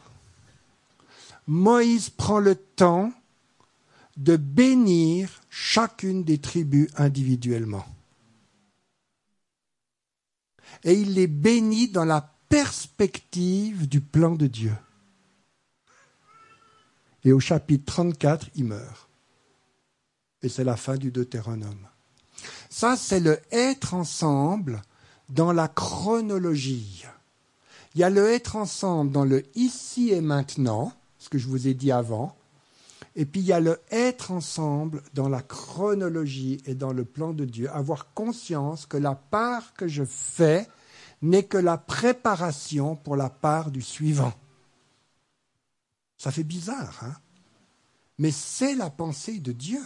Moïse 1.48 2.10
prend 2.10 2.40
le 2.40 2.56
temps 2.56 3.12
de 4.18 4.36
bénir 4.36 5.42
chacune 5.50 6.24
des 6.24 6.40
tribus 6.40 6.90
individuellement. 6.98 7.86
Et 10.84 10.94
il 10.94 11.14
les 11.14 11.28
bénit 11.28 11.88
dans 11.88 12.06
la 12.06 12.34
perspective 12.50 13.88
du 13.88 14.02
plan 14.02 14.36
de 14.36 14.48
Dieu. 14.48 14.74
Et 17.24 17.32
au 17.32 17.40
chapitre 17.40 17.94
34, 17.94 18.50
il 18.56 18.66
meurt. 18.66 19.10
Et 20.42 20.50
c'est 20.50 20.64
la 20.64 20.78
fin 20.78 20.98
du 20.98 21.12
Deutéronome. 21.12 21.88
Ça, 22.70 22.96
c'est 22.96 23.20
le 23.20 23.40
être 23.52 23.94
ensemble 23.94 24.82
dans 25.30 25.52
la 25.52 25.68
chronologie. 25.68 27.06
Il 27.96 28.02
y 28.02 28.04
a 28.04 28.10
le 28.10 28.30
être 28.30 28.56
ensemble 28.56 29.12
dans 29.12 29.26
le 29.26 29.44
ici 29.56 30.12
et 30.12 30.22
maintenant, 30.22 30.94
ce 31.28 31.30
que 31.30 31.38
je 31.38 31.48
vous 31.50 31.68
ai 31.68 31.74
dit 31.74 31.92
avant. 31.92 32.38
Et 33.18 33.26
puis 33.26 33.42
il 33.42 33.48
y 33.48 33.52
a 33.52 33.60
le 33.60 33.82
être 33.92 34.32
ensemble 34.32 35.04
dans 35.14 35.28
la 35.28 35.42
chronologie 35.42 36.62
et 36.66 36.74
dans 36.74 36.94
le 36.94 37.04
plan 37.04 37.34
de 37.34 37.44
Dieu, 37.44 37.70
avoir 37.72 38.14
conscience 38.14 38.86
que 38.86 38.96
la 38.96 39.14
part 39.14 39.74
que 39.74 39.90
je 39.90 40.06
fais 40.06 40.70
n'est 41.22 41.44
que 41.44 41.58
la 41.58 41.78
préparation 41.78 42.96
pour 42.96 43.18
la 43.18 43.30
part 43.30 43.72
du 43.72 43.82
suivant. 43.82 44.34
Ça 46.18 46.32
fait 46.32 46.46
bizarre, 46.46 46.98
hein? 47.04 47.16
Mais 48.20 48.32
c'est 48.32 48.76
la 48.76 48.90
pensée 48.90 49.40
de 49.40 49.52
Dieu. 49.52 49.82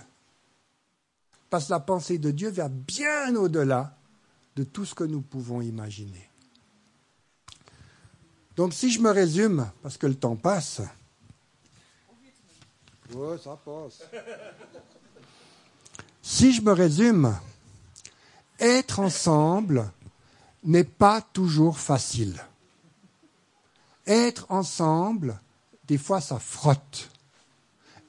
Parce 1.50 1.66
que 1.66 1.72
la 1.72 1.80
pensée 1.80 2.20
de 2.20 2.30
Dieu 2.30 2.52
va 2.52 2.70
bien 2.70 3.36
au-delà 3.36 3.98
de 4.56 4.64
tout 4.64 4.86
ce 4.86 4.94
que 4.94 5.04
nous 5.04 5.22
pouvons 5.22 5.60
imaginer. 5.60 6.30
Donc 8.56 8.74
si 8.74 8.92
je 8.92 9.02
me 9.02 9.10
résume, 9.10 9.72
parce 9.82 9.98
que 9.98 10.06
le 10.06 10.16
temps 10.16 10.36
passe, 10.36 10.82
Si 16.24 16.54
je 16.54 16.62
me 16.62 16.72
résume, 16.72 17.36
être 18.60 19.00
ensemble 19.00 19.92
n'est 20.64 20.84
pas 20.84 21.22
toujours 21.22 21.80
facile. 21.80 22.40
Être 24.06 24.46
ensemble, 24.50 25.40
des 25.88 25.98
fois, 25.98 26.22
ça 26.22 26.40
frotte. 26.40 27.10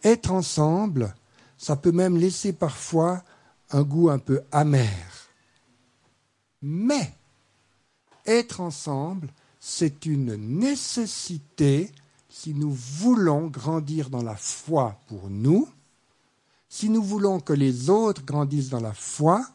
Être 0.04 0.30
ensemble, 0.30 1.14
ça 1.56 1.76
peut 1.76 1.92
même 1.92 2.16
laisser 2.16 2.52
parfois 2.52 3.22
un 3.70 3.82
goût 3.82 4.10
un 4.10 4.18
peu 4.18 4.42
amer. 4.52 5.28
Mais 6.60 7.14
être 8.26 8.60
ensemble, 8.60 9.28
c'est 9.58 10.06
une 10.06 10.36
nécessité 10.36 11.90
si 12.32 12.54
nous 12.54 12.72
voulons 12.72 13.48
grandir 13.48 14.08
dans 14.08 14.22
la 14.22 14.36
foi 14.36 14.98
pour 15.06 15.28
nous, 15.28 15.68
si 16.70 16.88
nous 16.88 17.02
voulons 17.02 17.40
que 17.40 17.52
les 17.52 17.90
autres 17.90 18.24
grandissent 18.24 18.70
dans 18.70 18.80
la 18.80 18.94
foi, 18.94 19.46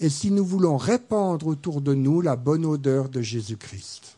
et 0.00 0.08
si 0.08 0.30
nous 0.30 0.44
voulons 0.44 0.78
répandre 0.78 1.46
autour 1.46 1.82
de 1.82 1.92
nous 1.92 2.22
la 2.22 2.36
bonne 2.36 2.64
odeur 2.64 3.10
de 3.10 3.20
Jésus-Christ. 3.20 4.16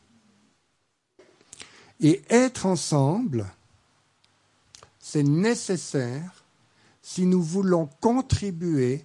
Et 1.99 2.23
être 2.31 2.67
ensemble, 2.67 3.47
c'est 5.01 5.25
nécessaire 5.25 6.45
si 7.03 7.27
nous 7.27 7.43
voulons 7.43 7.89
contribuer 8.01 9.05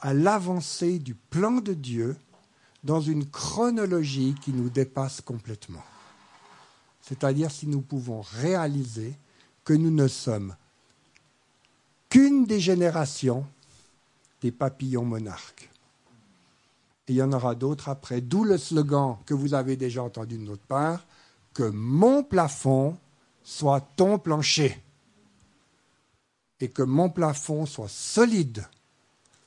à 0.00 0.14
l'avancée 0.14 0.98
du 0.98 1.14
plan 1.14 1.60
de 1.60 1.74
Dieu 1.74 2.16
dans 2.82 3.00
une 3.00 3.24
chronologie 3.24 4.34
qui 4.42 4.52
nous 4.52 4.68
dépasse 4.68 5.20
complètement 5.20 5.84
c'est-à-dire 7.02 7.50
si 7.50 7.66
nous 7.66 7.80
pouvons 7.82 8.22
réaliser 8.22 9.14
que 9.64 9.72
nous 9.72 9.90
ne 9.90 10.08
sommes 10.08 10.56
qu'une 12.08 12.46
des 12.46 12.60
générations 12.60 13.46
des 14.40 14.52
papillons 14.52 15.04
monarques. 15.04 15.70
Et 17.08 17.12
il 17.12 17.16
y 17.16 17.22
en 17.22 17.32
aura 17.32 17.54
d'autres 17.54 17.88
après, 17.88 18.20
d'où 18.20 18.44
le 18.44 18.58
slogan 18.58 19.16
que 19.26 19.34
vous 19.34 19.54
avez 19.54 19.76
déjà 19.76 20.02
entendu 20.02 20.36
de 20.36 20.42
notre 20.42 20.62
part, 20.62 21.04
que 21.54 21.64
mon 21.64 22.22
plafond 22.22 22.96
soit 23.42 23.80
ton 23.96 24.18
plancher 24.18 24.80
et 26.60 26.68
que 26.68 26.82
mon 26.82 27.10
plafond 27.10 27.66
soit 27.66 27.88
solide 27.88 28.66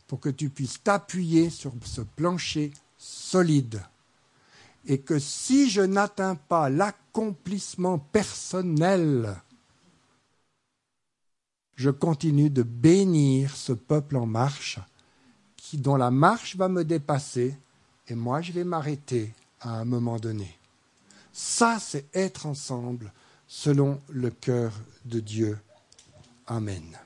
pour 0.07 0.19
que 0.19 0.29
tu 0.29 0.49
puisses 0.49 0.83
t'appuyer 0.83 1.49
sur 1.49 1.73
ce 1.83 2.01
plancher 2.01 2.71
solide 2.97 3.81
et 4.88 5.00
que 5.00 5.19
si 5.19 5.69
je 5.69 5.82
n'atteins 5.82 6.36
pas 6.36 6.69
l'accomplissement 6.69 7.98
personnel, 7.98 9.36
je 11.76 11.89
continue 11.89 12.50
de 12.50 12.63
bénir 12.63 13.56
ce 13.56 13.74
peuple 13.74 14.17
en 14.17 14.26
marche, 14.26 14.80
qui, 15.58 15.78
dont 15.78 15.95
la 15.95 16.12
marche 16.12 16.56
va 16.56 16.69
me 16.69 16.84
dépasser, 16.84 17.56
et 18.08 18.15
moi 18.15 18.41
je 18.41 18.52
vais 18.52 18.63
m'arrêter 18.63 19.34
à 19.62 19.71
un 19.71 19.86
moment 19.86 20.17
donné. 20.17 20.58
Ça, 21.34 21.80
c'est 21.80 22.06
être 22.13 22.45
ensemble 22.45 23.12
selon 23.48 24.00
le 24.10 24.30
cœur 24.30 24.71
de 25.06 25.19
Dieu. 25.19 25.58
Amen. 26.48 26.98